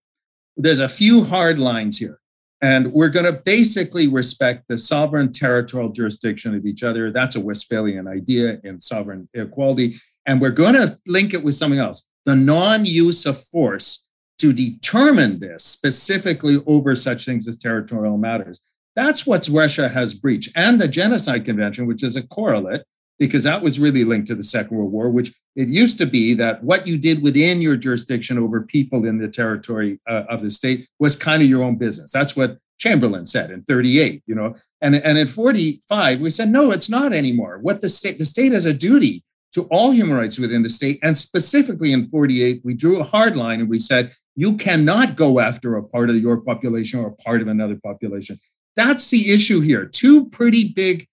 There's 0.59 0.81
a 0.81 0.88
few 0.88 1.25
hard 1.25 1.59
lines 1.59 1.99
here. 1.99 2.18
And 2.61 2.92
we're 2.92 3.09
going 3.09 3.33
to 3.33 3.40
basically 3.44 4.09
respect 4.09 4.64
the 4.68 4.77
sovereign 4.77 5.31
territorial 5.31 5.90
jurisdiction 5.90 6.57
of 6.57 6.66
each 6.66 6.83
other. 6.83 7.12
That's 7.12 7.37
a 7.37 7.40
Westphalian 7.40 8.09
idea 8.09 8.59
in 8.64 8.81
sovereign 8.81 9.29
equality. 9.33 9.97
And 10.27 10.40
we're 10.40 10.51
going 10.51 10.75
to 10.75 10.99
link 11.07 11.33
it 11.33 11.44
with 11.44 11.55
something 11.55 11.79
else 11.79 12.11
the 12.25 12.35
non 12.35 12.85
use 12.85 13.25
of 13.25 13.38
force 13.38 14.09
to 14.38 14.53
determine 14.53 15.38
this 15.38 15.64
specifically 15.64 16.59
over 16.66 16.94
such 16.94 17.25
things 17.25 17.49
as 17.49 17.57
territorial 17.57 18.18
matters. 18.18 18.61
That's 18.97 19.27
what 19.27 19.49
Russia 19.49 19.88
has 19.88 20.14
breached. 20.14 20.51
And 20.57 20.81
the 20.81 20.88
Genocide 20.88 21.44
Convention, 21.44 21.87
which 21.87 22.03
is 22.03 22.16
a 22.16 22.27
correlate, 22.27 22.83
because 23.19 23.45
that 23.45 23.63
was 23.63 23.81
really 23.81 24.05
linked 24.05 24.29
to 24.29 24.35
the 24.35 24.43
Second 24.43 24.77
World 24.77 24.93
War, 24.93 25.11
which 25.11 25.35
it 25.57 25.69
used 25.69 25.99
to 25.99 26.07
be 26.07 26.35
that 26.35 26.63
what 26.63 26.87
you 26.87 26.97
did 26.99 27.23
within 27.23 27.61
your 27.61 27.77
jurisdiction 27.77 28.39
over 28.39 28.63
people 28.63 29.05
in 29.07 29.19
the 29.19 29.29
territory 29.29 29.99
uh, 30.09 30.25
of 30.29 30.43
the 30.43 30.51
state 30.51 30.89
was 30.99 31.17
kind 31.17 31.43
of 31.43 31.49
your 31.49 31.65
own 31.65 31.77
business. 31.77 32.13
That's 32.13 32.37
what 32.37 32.59
Chamberlain 32.79 33.27
said 33.27 33.51
in 33.51 33.61
38, 33.63 34.23
you 34.27 34.35
know. 34.35 34.55
And, 34.81 34.95
and 34.95 35.19
in 35.19 35.27
45, 35.27 36.21
we 36.21 36.31
said, 36.31 36.49
no, 36.49 36.71
it's 36.71 36.89
not 36.89 37.13
anymore. 37.13 37.59
What 37.61 37.81
the 37.81 37.89
state, 37.89 38.19
the 38.19 38.25
state 38.25 38.53
has 38.53 38.67
a 38.67 38.73
duty 38.73 39.25
to 39.53 39.63
all 39.71 39.91
human 39.91 40.17
rights 40.17 40.39
within 40.39 40.63
the 40.63 40.69
state. 40.69 41.01
And 41.03 41.17
specifically 41.17 41.93
in 41.93 42.09
48, 42.09 42.61
we 42.65 42.75
drew 42.75 43.01
a 43.01 43.05
hard 43.05 43.37
line 43.37 43.61
and 43.61 43.69
we 43.69 43.79
said, 43.79 44.13
you 44.37 44.57
cannot 44.57 45.17
go 45.17 45.41
after 45.41 45.77
a 45.77 45.83
part 45.83 46.11
of 46.11 46.17
your 46.17 46.37
population 46.37 47.01
or 47.01 47.09
a 47.09 47.23
part 47.23 47.43
of 47.43 47.49
another 47.49 47.79
population. 47.83 48.39
That's 48.77 49.11
the 49.11 49.33
issue 49.33 49.61
here. 49.61 49.87
Two 49.87 50.27
pretty 50.27 50.69
big, 50.69 51.09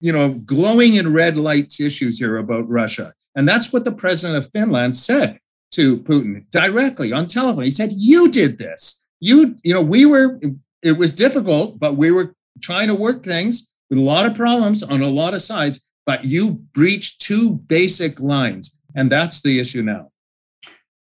you 0.00 0.12
know, 0.12 0.30
glowing 0.44 0.94
in 0.94 1.12
red 1.12 1.36
lights 1.36 1.80
issues 1.80 2.18
here 2.18 2.38
about 2.38 2.68
Russia. 2.68 3.12
And 3.34 3.48
that's 3.48 3.72
what 3.72 3.84
the 3.84 3.92
president 3.92 4.44
of 4.44 4.50
Finland 4.50 4.96
said 4.96 5.38
to 5.72 5.98
Putin 5.98 6.50
directly 6.50 7.12
on 7.12 7.26
telephone. 7.26 7.64
He 7.64 7.70
said, 7.70 7.90
You 7.92 8.30
did 8.30 8.58
this. 8.58 9.04
You, 9.20 9.56
you 9.62 9.74
know, 9.74 9.82
we 9.82 10.06
were, 10.06 10.40
it 10.82 10.96
was 10.96 11.12
difficult, 11.12 11.78
but 11.78 11.96
we 11.96 12.10
were 12.10 12.34
trying 12.60 12.88
to 12.88 12.94
work 12.94 13.22
things 13.22 13.72
with 13.90 13.98
a 13.98 14.02
lot 14.02 14.26
of 14.26 14.34
problems 14.34 14.82
on 14.82 15.02
a 15.02 15.08
lot 15.08 15.34
of 15.34 15.42
sides, 15.42 15.86
but 16.06 16.24
you 16.24 16.52
breached 16.72 17.20
two 17.20 17.56
basic 17.68 18.18
lines. 18.18 18.78
And 18.94 19.12
that's 19.12 19.42
the 19.42 19.60
issue 19.60 19.82
now. 19.82 20.10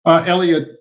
Uh, 0.05 0.24
Elliot, 0.26 0.80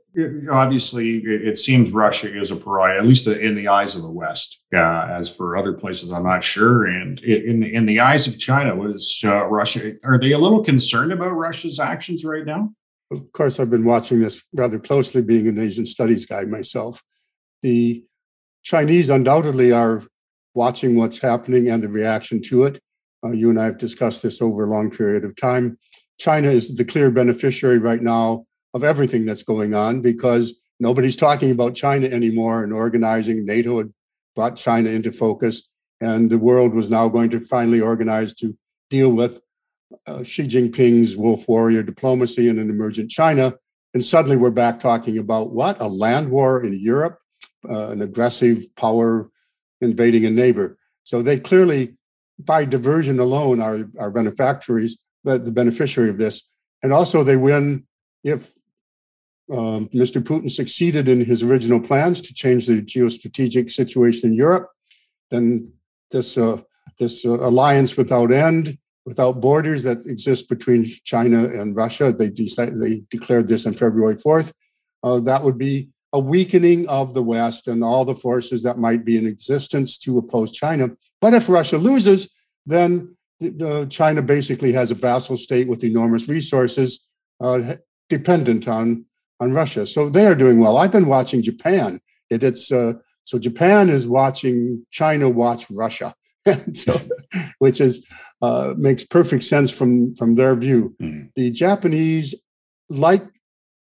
obviously, 0.52 1.18
it 1.18 1.58
seems 1.58 1.92
Russia 1.92 2.34
is 2.34 2.52
a 2.52 2.56
pariah, 2.56 2.98
at 2.98 3.06
least 3.06 3.28
in 3.28 3.56
the 3.56 3.68
eyes 3.68 3.96
of 3.96 4.04
the 4.04 4.10
West. 4.10 4.62
Uh, 4.74 5.08
as 5.10 5.34
for 5.34 5.58
other 5.58 5.74
places, 5.74 6.12
I'm 6.12 6.24
not 6.24 6.44
sure. 6.44 6.86
And 6.86 7.20
in 7.20 7.64
in 7.64 7.86
the 7.86 8.00
eyes 8.00 8.28
of 8.28 8.40
China, 8.40 8.76
was 8.76 9.22
uh, 9.24 9.46
Russia? 9.48 9.94
Are 10.04 10.20
they 10.20 10.32
a 10.32 10.38
little 10.38 10.64
concerned 10.64 11.12
about 11.12 11.32
Russia's 11.32 11.80
actions 11.80 12.24
right 12.26 12.46
now? 12.46 12.72
Of 13.12 13.32
course, 13.32 13.60
I've 13.60 13.70
been 13.70 13.86
watching 13.86 14.20
this 14.20 14.46
rather 14.54 14.80
closely, 14.80 15.22
being 15.22 15.48
an 15.48 15.60
Asian 15.60 15.86
studies 15.86 16.26
guy 16.26 16.44
myself. 16.46 17.02
The 17.62 18.04
Chinese 18.64 19.10
undoubtedly 19.10 19.72
are 19.72 20.04
watching 20.54 20.96
what's 20.96 21.20
happening 21.20 21.70
and 21.70 21.82
the 21.82 21.90
reaction 21.90 22.42
to 22.44 22.66
it. 22.66 22.80
Uh, 23.26 23.32
you 23.32 23.50
and 23.50 23.60
I 23.60 23.66
have 23.66 23.78
discussed 23.78 24.24
this 24.24 24.42
over 24.42 24.64
a 24.64 24.70
long 24.70 24.92
period 24.92 25.26
of 25.26 25.36
time. 25.36 25.78
China 26.20 26.50
is 26.50 26.76
the 26.76 26.86
clear 26.86 27.12
beneficiary 27.12 27.80
right 27.80 28.02
now 28.02 28.46
of 28.74 28.84
everything 28.84 29.26
that's 29.26 29.44
going 29.44 29.74
on 29.74 30.02
because 30.02 30.60
nobody's 30.80 31.16
talking 31.16 31.52
about 31.52 31.76
China 31.76 32.08
anymore 32.08 32.64
and 32.64 32.74
organizing. 32.74 33.46
NATO 33.46 33.80
had 33.80 33.94
brought 34.36 34.56
China 34.56 34.90
into 34.90 35.12
focus, 35.12 35.70
and 36.02 36.30
the 36.30 36.38
world 36.38 36.74
was 36.74 36.90
now 36.90 37.08
going 37.10 37.30
to 37.32 37.40
finally 37.40 37.82
organize 37.82 38.34
to 38.36 38.58
deal 38.90 39.12
with 39.12 39.42
uh, 40.08 40.24
Xi 40.24 40.48
Jinping's 40.48 41.18
wolf 41.18 41.48
warrior 41.48 41.84
diplomacy 41.84 42.48
in 42.50 42.60
an 42.60 42.70
emergent 42.70 43.10
China. 43.10 43.54
And 43.94 44.06
suddenly 44.06 44.38
we're 44.38 44.52
back 44.52 44.80
talking 44.80 45.18
about 45.18 45.52
what? 45.52 45.82
A 45.82 45.88
land 45.88 46.30
war 46.30 46.64
in 46.64 46.78
Europe, 46.80 47.18
uh, 47.68 47.90
an 47.90 48.02
aggressive 48.02 48.60
power 48.76 49.30
invading 49.82 50.26
a 50.26 50.30
neighbor. 50.30 50.78
So 51.04 51.22
they 51.22 51.40
clearly, 51.40 51.98
by 52.38 52.66
diversion 52.66 53.20
alone, 53.20 53.62
are, 53.62 53.80
are 54.00 54.12
benefactories, 54.12 55.00
but 55.24 55.44
the 55.44 55.52
beneficiary 55.52 56.10
of 56.10 56.18
this. 56.18 56.48
And 56.84 56.94
also 56.94 57.24
they 57.24 57.38
win 57.38 57.88
if 58.24 58.54
um, 59.52 59.88
Mr. 59.90 60.22
Putin 60.22 60.50
succeeded 60.50 61.10
in 61.10 61.24
his 61.24 61.44
original 61.44 61.82
plans 61.82 62.22
to 62.22 62.34
change 62.34 62.68
the 62.68 62.82
geostrategic 62.82 63.70
situation 63.70 64.30
in 64.30 64.36
Europe, 64.36 64.70
then 65.32 65.72
this 66.12 66.38
uh, 66.38 66.62
this 66.98 67.26
uh, 67.26 67.30
alliance 67.30 67.96
without 67.98 68.32
end, 68.32 68.78
without 69.06 69.42
borders 69.42 69.84
that 69.84 70.06
exists 70.06 70.46
between 70.46 70.86
China 71.04 71.46
and 71.46 71.76
Russia, 71.76 72.12
they 72.12 72.30
decided 72.30 72.80
they 72.80 73.04
declared 73.10 73.48
this 73.48 73.66
on 73.66 73.74
February 73.74 74.16
fourth. 74.16 74.54
Uh, 75.04 75.20
that 75.22 75.44
would 75.44 75.58
be 75.58 75.90
a 76.14 76.20
weakening 76.20 76.88
of 76.90 77.14
the 77.14 77.22
West 77.22 77.68
and 77.68 77.84
all 77.84 78.04
the 78.04 78.16
forces 78.16 78.64
that 78.64 78.78
might 78.78 79.06
be 79.06 79.18
in 79.18 79.28
existence 79.28 79.98
to 80.00 80.18
oppose 80.18 80.52
China. 80.52 80.90
But 81.22 81.34
if 81.34 81.48
Russia 81.50 81.78
loses, 81.78 82.32
then 82.66 83.16
China 83.90 84.22
basically 84.22 84.74
has 84.74 84.92
a 84.92 84.96
vassal 84.96 85.38
state 85.38 85.68
with 85.68 85.84
enormous 85.84 86.28
resources 86.28 87.08
uh, 87.40 87.76
dependent 88.10 88.68
on 88.68 89.06
on 89.40 89.54
Russia. 89.54 89.86
So 89.86 90.10
they 90.10 90.26
are 90.26 90.36
doing 90.36 90.60
well. 90.60 90.78
I've 90.78 90.92
been 90.92 91.08
watching 91.08 91.42
Japan. 91.42 92.00
It, 92.30 92.44
it's 92.44 92.72
uh, 92.72 92.94
so 93.24 93.40
Japan 93.40 93.90
is 93.90 94.08
watching 94.08 94.86
China 94.92 95.30
watch 95.30 95.70
Russia, 95.72 96.14
so, 96.74 97.00
which 97.60 97.80
is 97.80 98.06
uh, 98.42 98.74
makes 98.78 99.06
perfect 99.06 99.44
sense 99.44 99.76
from 99.76 100.16
from 100.16 100.36
their 100.36 100.56
view. 100.56 100.96
Mm. 101.02 101.30
The 101.36 101.52
Japanese 101.52 102.36
like, 102.90 103.24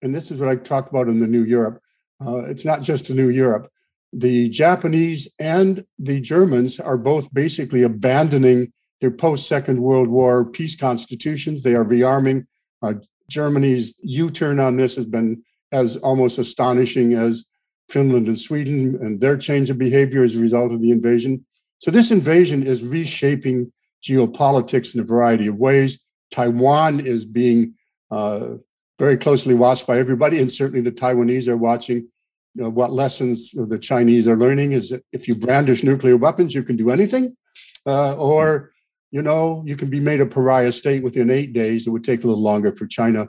and 0.02 0.14
this 0.14 0.32
is 0.32 0.40
what 0.40 0.50
I 0.50 0.56
talked 0.56 0.90
about 0.90 1.08
in 1.08 1.20
the 1.20 1.28
New 1.28 1.44
Europe. 1.44 1.82
Uh, 2.26 2.44
it's 2.46 2.66
not 2.66 2.84
just 2.84 3.10
a 3.10 3.14
New 3.14 3.30
Europe. 3.30 3.68
The 4.14 4.50
Japanese 4.50 5.34
and 5.40 5.86
the 5.98 6.20
Germans 6.20 6.80
are 6.80 6.98
both 6.98 7.34
basically 7.34 7.82
abandoning 7.84 8.72
their 9.00 9.12
post 9.12 9.48
Second 9.48 9.82
World 9.82 10.10
War 10.10 10.46
peace 10.46 10.76
constitutions. 10.76 11.64
They 11.64 11.76
are 11.76 11.86
rearming. 11.86 12.46
Uh, 12.84 12.96
Germany's 13.32 13.96
U-turn 14.04 14.60
on 14.60 14.76
this 14.76 14.96
has 14.96 15.06
been 15.06 15.42
as 15.72 15.98
almost 15.98 16.38
astonishing 16.38 17.14
as 17.14 17.46
Finland 17.90 18.28
and 18.28 18.38
Sweden 18.38 18.98
and 19.02 19.20
their 19.20 19.38
change 19.38 19.70
of 19.70 19.78
behavior 19.78 20.24
as 20.24 20.36
a 20.36 20.42
result 20.42 20.72
of 20.72 20.82
the 20.82 20.92
invasion. 20.92 21.46
So 21.80 21.92
this 21.92 22.12
invasion 22.12 22.68
is 22.68 22.86
reshaping 22.86 23.72
geopolitics 24.04 24.94
in 24.94 25.02
a 25.02 25.06
variety 25.06 25.48
of 25.48 25.58
ways. 25.58 26.00
Taiwan 26.30 27.00
is 27.00 27.26
being 27.26 27.74
uh, 28.12 28.56
very 29.00 29.18
closely 29.18 29.56
watched 29.56 29.88
by 29.88 29.98
everybody, 29.98 30.40
and 30.40 30.52
certainly 30.52 30.82
the 30.82 30.92
Taiwanese 30.92 31.48
are 31.48 31.58
watching. 31.58 31.98
You 32.54 32.64
know, 32.64 32.70
what 32.70 32.92
lessons 32.92 33.52
the 33.52 33.80
Chinese 33.80 34.28
are 34.28 34.36
learning 34.36 34.74
is 34.74 34.90
that 34.90 35.04
if 35.14 35.28
you 35.28 35.36
brandish 35.36 35.84
nuclear 35.84 36.18
weapons, 36.18 36.54
you 36.54 36.64
can 36.64 36.76
do 36.76 36.90
anything, 36.90 37.36
uh, 37.86 38.16
or 38.16 38.71
you 39.12 39.22
know, 39.22 39.64
you 39.66 39.76
can 39.76 39.90
be 39.90 40.00
made 40.00 40.22
a 40.22 40.26
pariah 40.26 40.72
state 40.72 41.04
within 41.04 41.30
eight 41.30 41.54
days. 41.54 41.86
It 41.86 41.92
would 41.92 42.04
take 42.04 42.24
a 42.24 42.28
little 42.28 42.42
longer 42.42 42.74
for 42.74 42.88
China, 42.88 43.28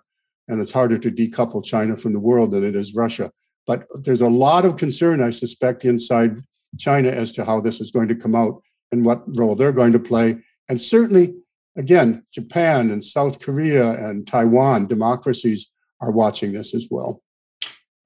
and 0.48 0.60
it's 0.60 0.72
harder 0.72 0.98
to 0.98 1.10
decouple 1.10 1.64
China 1.64 1.96
from 1.96 2.12
the 2.12 2.20
world 2.20 2.52
than 2.52 2.64
it 2.64 2.76
is 2.76 2.94
Russia. 2.94 3.30
But 3.66 3.86
there's 4.02 4.20
a 4.20 4.28
lot 4.28 4.64
of 4.64 4.76
concern, 4.76 5.20
I 5.20 5.30
suspect, 5.30 5.84
inside 5.84 6.36
China 6.78 7.08
as 7.08 7.32
to 7.32 7.44
how 7.44 7.60
this 7.60 7.80
is 7.80 7.90
going 7.90 8.08
to 8.08 8.14
come 8.14 8.34
out 8.34 8.62
and 8.92 9.04
what 9.04 9.22
role 9.36 9.54
they're 9.54 9.72
going 9.72 9.92
to 9.92 10.00
play. 10.00 10.36
And 10.68 10.80
certainly, 10.80 11.34
again, 11.76 12.24
Japan 12.32 12.90
and 12.90 13.04
South 13.04 13.44
Korea 13.44 13.92
and 13.92 14.26
Taiwan, 14.26 14.86
democracies, 14.86 15.70
are 16.00 16.10
watching 16.10 16.52
this 16.52 16.74
as 16.74 16.88
well. 16.90 17.22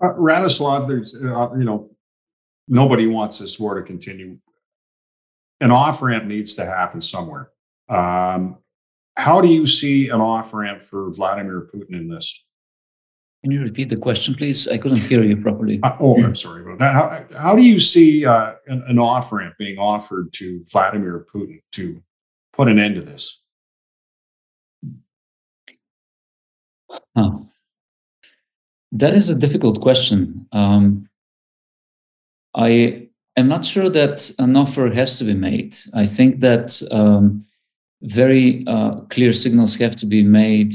Uh, 0.02 0.14
Radoslav, 0.14 0.88
there's, 0.88 1.14
uh, 1.22 1.50
you 1.56 1.64
know, 1.64 1.90
nobody 2.68 3.06
wants 3.06 3.38
this 3.38 3.58
war 3.58 3.74
to 3.74 3.82
continue. 3.82 4.38
An 5.60 5.70
off 5.70 6.02
ramp 6.02 6.24
needs 6.24 6.54
to 6.56 6.66
happen 6.66 7.00
somewhere. 7.00 7.50
Um, 7.88 8.58
how 9.16 9.40
do 9.40 9.48
you 9.48 9.66
see 9.66 10.08
an 10.08 10.20
off 10.20 10.52
ramp 10.52 10.82
for 10.82 11.10
Vladimir 11.12 11.68
Putin 11.72 11.94
in 11.94 12.08
this? 12.08 12.44
Can 13.42 13.52
you 13.52 13.62
repeat 13.62 13.88
the 13.88 13.96
question, 13.96 14.34
please? 14.34 14.66
I 14.66 14.76
couldn't 14.76 14.98
hear 14.98 15.22
you 15.22 15.36
properly. 15.36 15.78
Uh, 15.82 15.96
oh, 16.00 16.22
I'm 16.22 16.34
sorry 16.34 16.62
about 16.62 16.78
that. 16.78 16.92
How, 16.92 17.40
how 17.40 17.56
do 17.56 17.62
you 17.62 17.78
see 17.78 18.26
uh, 18.26 18.54
an, 18.66 18.82
an 18.88 18.98
off 18.98 19.30
ramp 19.30 19.54
being 19.58 19.78
offered 19.78 20.32
to 20.34 20.64
Vladimir 20.72 21.24
Putin 21.32 21.60
to 21.72 22.02
put 22.52 22.68
an 22.68 22.78
end 22.78 22.96
to 22.96 23.02
this? 23.02 23.40
Huh. 27.16 27.38
That 28.92 29.14
is 29.14 29.30
a 29.30 29.34
difficult 29.34 29.80
question. 29.80 30.46
Um, 30.52 31.08
I 32.54 33.08
am 33.36 33.48
not 33.48 33.64
sure 33.64 33.90
that 33.90 34.30
an 34.38 34.56
offer 34.56 34.88
has 34.88 35.18
to 35.20 35.24
be 35.24 35.34
made. 35.34 35.76
I 35.94 36.04
think 36.04 36.40
that 36.40 36.82
um, 36.90 37.45
very 38.02 38.64
uh, 38.66 39.00
clear 39.10 39.32
signals 39.32 39.76
have 39.76 39.96
to 39.96 40.06
be 40.06 40.22
made 40.22 40.74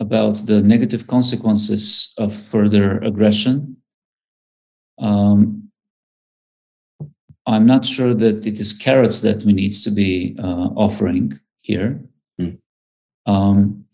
about 0.00 0.34
the 0.46 0.62
negative 0.62 1.06
consequences 1.06 2.14
of 2.18 2.34
further 2.34 2.98
aggression. 2.98 3.76
Um, 4.98 5.70
I'm 7.46 7.66
not 7.66 7.84
sure 7.84 8.14
that 8.14 8.46
it 8.46 8.58
is 8.60 8.72
carrots 8.72 9.22
that 9.22 9.44
we 9.44 9.52
need 9.52 9.72
to 9.72 9.90
be 9.90 10.36
uh, 10.38 10.68
offering 10.76 11.40
here. 11.62 12.00
Mm. 12.40 12.58
Um, 13.26 13.84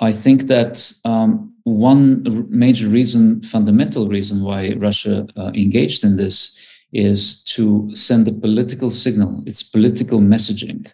I 0.00 0.12
think 0.12 0.42
that 0.42 0.92
um, 1.04 1.54
one 1.64 2.24
major 2.48 2.88
reason, 2.88 3.42
fundamental 3.42 4.08
reason 4.08 4.42
why 4.42 4.74
Russia 4.78 5.26
uh, 5.36 5.50
engaged 5.54 6.04
in 6.04 6.16
this 6.16 6.38
is 6.92 7.44
to 7.44 7.94
send 7.94 8.26
a 8.28 8.32
political 8.32 8.90
signal. 8.90 9.42
It's 9.46 9.62
political 9.62 10.20
messaging 10.20 10.90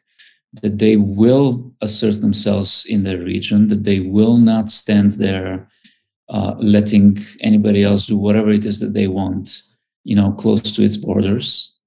that 0.62 0.78
they 0.78 0.96
will 0.96 1.72
assert 1.80 2.20
themselves 2.20 2.86
in 2.88 3.02
their 3.02 3.18
region, 3.18 3.68
that 3.68 3.84
they 3.84 4.00
will 4.00 4.36
not 4.36 4.70
stand 4.70 5.12
there 5.12 5.68
uh, 6.28 6.54
letting 6.58 7.18
anybody 7.40 7.82
else 7.82 8.06
do 8.06 8.16
whatever 8.16 8.50
it 8.50 8.64
is 8.64 8.80
that 8.80 8.94
they 8.94 9.08
want, 9.08 9.62
you 10.04 10.16
know, 10.16 10.32
close 10.32 10.72
to 10.72 10.82
its 10.82 10.96
borders. 10.96 11.78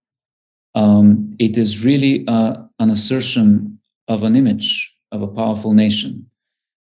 Um, 0.75 1.35
it 1.39 1.57
is 1.57 1.83
really 1.83 2.25
uh, 2.27 2.57
an 2.79 2.89
assertion 2.89 3.79
of 4.07 4.23
an 4.23 4.35
image 4.35 4.95
of 5.11 5.21
a 5.21 5.27
powerful 5.27 5.73
nation. 5.73 6.29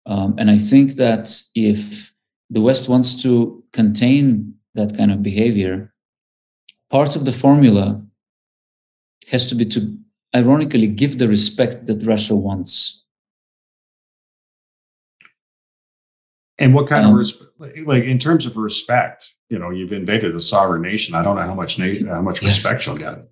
Um, 0.05 0.35
and 0.37 0.49
I 0.49 0.57
think 0.57 0.93
that 0.93 1.41
if 1.55 2.13
the 2.49 2.61
West 2.61 2.89
wants 2.89 3.21
to 3.23 3.63
contain 3.73 4.55
that 4.75 4.95
kind 4.95 5.11
of 5.11 5.23
behavior, 5.23 5.93
part 6.89 7.15
of 7.15 7.25
the 7.25 7.31
formula 7.31 8.01
has 9.31 9.47
to 9.49 9.55
be 9.55 9.65
to 9.65 9.97
ironically 10.35 10.87
give 10.87 11.17
the 11.17 11.27
respect 11.27 11.85
that 11.87 12.05
Russia 12.05 12.35
wants. 12.35 13.05
And 16.57 16.73
what 16.73 16.87
kind 16.87 17.05
um, 17.05 17.13
of 17.13 17.17
respect, 17.17 17.51
like 17.85 18.03
in 18.03 18.19
terms 18.19 18.45
of 18.45 18.57
respect, 18.57 19.31
you 19.49 19.57
know, 19.57 19.69
you've 19.69 19.93
invaded 19.93 20.35
a 20.35 20.41
sovereign 20.41 20.81
nation. 20.81 21.15
I 21.15 21.23
don't 21.23 21.35
know 21.35 21.43
how 21.43 21.55
much 21.55 21.79
na- 21.79 22.13
how 22.13 22.21
much 22.21 22.41
yes. 22.41 22.57
respect 22.57 22.85
you'll 22.85 22.97
get. 22.97 23.25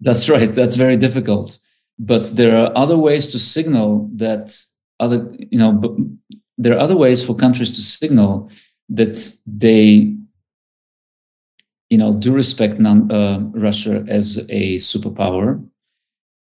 That's 0.00 0.28
right. 0.28 0.48
That's 0.48 0.76
very 0.76 0.96
difficult. 0.96 1.58
But 1.98 2.24
there 2.34 2.56
are 2.56 2.72
other 2.74 2.96
ways 2.96 3.28
to 3.28 3.38
signal 3.38 4.10
that 4.16 4.56
other, 4.98 5.30
you 5.50 5.58
know, 5.58 5.72
but 5.72 5.92
there 6.58 6.74
are 6.74 6.78
other 6.78 6.96
ways 6.96 7.24
for 7.24 7.36
countries 7.36 7.70
to 7.72 7.82
signal 7.82 8.50
that 8.88 9.18
they, 9.46 10.16
you 11.90 11.98
know, 11.98 12.18
do 12.18 12.32
respect 12.32 12.80
non, 12.80 13.12
uh, 13.12 13.38
Russia 13.52 14.04
as 14.08 14.38
a 14.48 14.76
superpower 14.76 15.62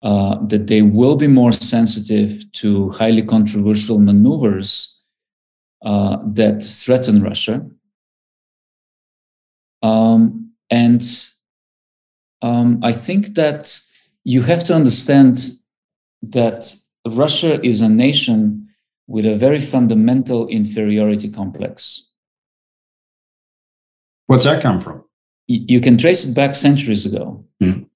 uh, 0.04 0.38
that 0.48 0.68
they 0.68 0.82
will 0.82 1.16
be 1.16 1.28
more 1.28 1.52
sensitive 1.52 2.52
to 2.54 2.90
highly 2.92 3.22
controversial 3.22 4.00
maneuvers 4.00 5.00
uh, 5.84 6.18
that 6.26 6.64
threaten 6.64 7.22
Russia. 7.22 7.66
Um, 9.84 10.52
and 10.70 11.04
um, 12.42 12.80
I 12.84 12.92
think 12.92 13.36
that 13.36 13.80
you 14.24 14.42
have 14.42 14.64
to 14.66 14.74
understand 14.74 15.40
that 16.24 16.74
Russia 17.06 17.64
is 17.66 17.82
a 17.82 17.90
nation 17.90 18.70
with 19.08 19.26
a 19.26 19.36
very 19.36 19.60
fundamental 19.60 20.48
inferiority 20.48 21.30
complex. 21.30 22.10
What's 24.28 24.46
that 24.46 24.62
come 24.62 24.80
from? 24.80 25.04
You 25.48 25.82
can 25.82 25.98
trace 25.98 26.26
it 26.26 26.34
back 26.34 26.56
centuries 26.56 27.06
ago. 27.06 27.44
Mm. 27.62 27.88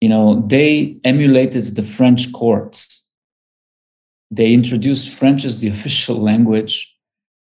You 0.00 0.08
know, 0.08 0.42
they 0.46 0.98
emulated 1.04 1.76
the 1.76 1.82
French 1.82 2.32
court. 2.32 2.86
They 4.30 4.54
introduced 4.54 5.16
French 5.18 5.44
as 5.44 5.60
the 5.60 5.68
official 5.76 6.20
language 6.20 6.94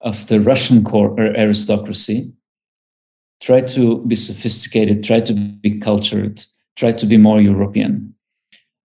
of 0.01 0.27
the 0.27 0.41
Russian 0.41 0.85
court 0.85 1.19
or 1.19 1.37
aristocracy. 1.37 2.33
Try 3.41 3.63
to 3.63 3.99
be 4.07 4.15
sophisticated, 4.15 5.03
try 5.03 5.21
to 5.21 5.35
be 5.35 5.79
cultured, 5.79 6.41
try 6.77 6.93
to 6.93 7.07
be 7.07 7.17
more 7.17 7.41
European. 7.41 8.15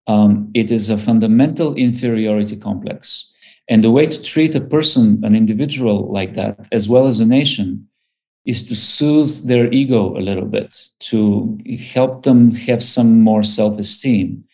Um, 0.07 0.51
it 0.55 0.71
is 0.71 0.89
a 0.89 0.99
fundamental 0.99 1.75
inferiority 1.75 2.57
complex. 2.57 3.35
And 3.69 3.83
the 3.83 3.91
way 3.91 4.07
to 4.07 4.23
treat 4.23 4.55
a 4.55 4.61
person, 4.61 5.21
an 5.25 5.35
individual 5.35 6.11
like 6.13 6.37
that, 6.37 6.69
as 6.71 6.89
well 6.89 7.07
as 7.07 7.19
a 7.21 7.27
nation, 7.27 7.89
is 8.47 8.65
to 8.67 8.77
soothe 8.77 9.49
their 9.49 9.71
ego 9.73 10.17
a 10.17 10.23
little 10.23 10.47
bit, 10.47 10.89
to 11.01 11.59
help 11.93 12.23
them 12.23 12.55
have 12.55 12.83
some 12.83 13.21
more 13.21 13.43
self 13.43 13.79
esteem 13.79 14.45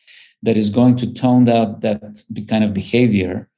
that 0.42 0.56
is 0.56 0.70
going 0.70 0.96
to 0.96 1.12
tone 1.12 1.48
out 1.48 1.82
that 1.82 2.22
kind 2.48 2.64
of 2.64 2.74
behavior 2.74 3.48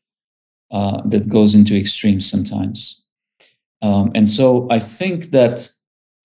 uh, 0.70 1.00
that 1.06 1.28
goes 1.28 1.54
into 1.54 1.76
extremes 1.76 2.28
sometimes. 2.28 3.04
Um, 3.80 4.10
and 4.14 4.28
so 4.28 4.66
I 4.70 4.78
think 4.78 5.30
that, 5.30 5.68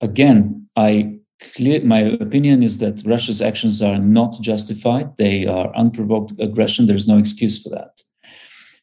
again, 0.00 0.68
I 0.76 1.18
clear, 1.54 1.82
my 1.84 2.00
opinion 2.00 2.62
is 2.62 2.78
that 2.78 3.02
Russia's 3.06 3.40
actions 3.40 3.80
are 3.80 3.98
not 3.98 4.40
justified. 4.40 5.16
They 5.16 5.46
are 5.46 5.74
unprovoked 5.76 6.32
aggression. 6.38 6.86
There's 6.86 7.08
no 7.08 7.16
excuse 7.16 7.62
for 7.62 7.70
that. 7.70 8.02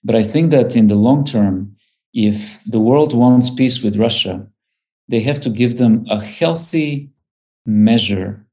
But 0.03 0.15
I 0.15 0.23
think 0.23 0.51
that 0.51 0.75
in 0.75 0.87
the 0.87 0.95
long 0.95 1.23
term, 1.23 1.75
if 2.13 2.63
the 2.63 2.79
world 2.79 3.13
wants 3.13 3.49
peace 3.53 3.83
with 3.83 3.97
Russia, 3.97 4.47
they 5.09 5.19
have 5.21 5.39
to 5.41 5.49
give 5.49 5.77
them 5.77 6.05
a 6.09 6.23
healthy 6.23 7.09
measure 7.65 8.45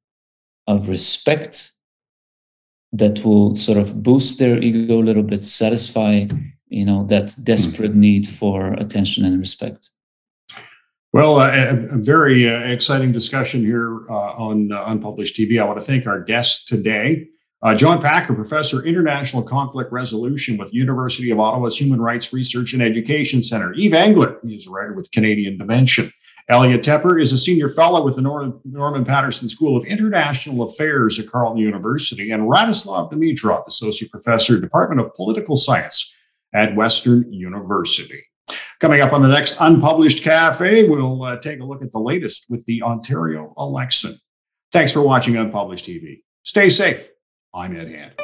of 0.66 0.88
respect 0.88 1.72
that 2.92 3.24
will 3.24 3.56
sort 3.56 3.78
of 3.78 4.02
boost 4.02 4.38
their 4.38 4.58
ego 4.62 5.00
a 5.00 5.02
little 5.02 5.22
bit, 5.22 5.44
satisfy, 5.44 6.26
you 6.68 6.84
know, 6.84 7.04
that 7.06 7.34
desperate 7.42 7.94
need 7.94 8.26
for 8.26 8.72
attention 8.74 9.24
and 9.24 9.38
respect. 9.38 9.90
Well, 11.12 11.40
a, 11.40 11.94
a, 11.94 11.98
very 11.98 12.48
uh, 12.48 12.66
exciting 12.66 13.12
discussion 13.12 13.60
here 13.60 14.00
uh, 14.10 14.32
on 14.32 14.72
uh, 14.72 14.84
Unpublished 14.88 15.36
TV. 15.36 15.60
I 15.60 15.64
want 15.64 15.78
to 15.78 15.84
thank 15.84 16.06
our 16.06 16.20
guests 16.20 16.64
today. 16.64 17.28
Uh, 17.62 17.74
John 17.74 18.02
Packer, 18.02 18.34
Professor 18.34 18.84
International 18.84 19.42
Conflict 19.42 19.92
Resolution 19.92 20.56
with 20.56 20.74
University 20.74 21.30
of 21.30 21.40
Ottawa's 21.40 21.80
Human 21.80 22.00
Rights 22.00 22.32
Research 22.32 22.74
and 22.74 22.82
Education 22.82 23.42
Center. 23.42 23.72
Yves 23.74 23.94
Engler, 23.94 24.38
he's 24.44 24.66
a 24.66 24.70
writer 24.70 24.92
with 24.92 25.10
Canadian 25.12 25.56
Dimension. 25.56 26.12
Elliot 26.48 26.82
Tepper 26.82 27.20
is 27.20 27.32
a 27.32 27.38
senior 27.38 27.70
fellow 27.70 28.04
with 28.04 28.16
the 28.16 28.22
Norman, 28.22 29.04
Paterson 29.04 29.48
School 29.48 29.78
of 29.78 29.84
International 29.86 30.62
Affairs 30.64 31.18
at 31.18 31.30
Carleton 31.30 31.58
University, 31.58 32.32
and 32.32 32.42
Radoslav 32.42 33.10
Dimitrov, 33.10 33.66
Associate 33.66 34.10
Professor, 34.10 34.60
Department 34.60 35.00
of 35.00 35.14
Political 35.14 35.56
Science 35.56 36.14
at 36.52 36.76
Western 36.76 37.32
University. 37.32 38.22
Coming 38.80 39.00
up 39.00 39.14
on 39.14 39.22
the 39.22 39.28
next 39.28 39.56
Unpublished 39.60 40.22
Cafe, 40.22 40.86
we'll 40.86 41.22
uh, 41.22 41.38
take 41.38 41.60
a 41.60 41.64
look 41.64 41.82
at 41.82 41.92
the 41.92 41.98
latest 41.98 42.46
with 42.50 42.64
the 42.66 42.82
Ontario 42.82 43.54
election. 43.56 44.14
Thanks 44.70 44.92
for 44.92 45.00
watching 45.00 45.36
Unpublished 45.36 45.86
TV. 45.86 46.20
Stay 46.42 46.68
safe. 46.68 47.08
I'm 47.54 47.74
Ed 47.74 47.88
Hand. 47.88 48.23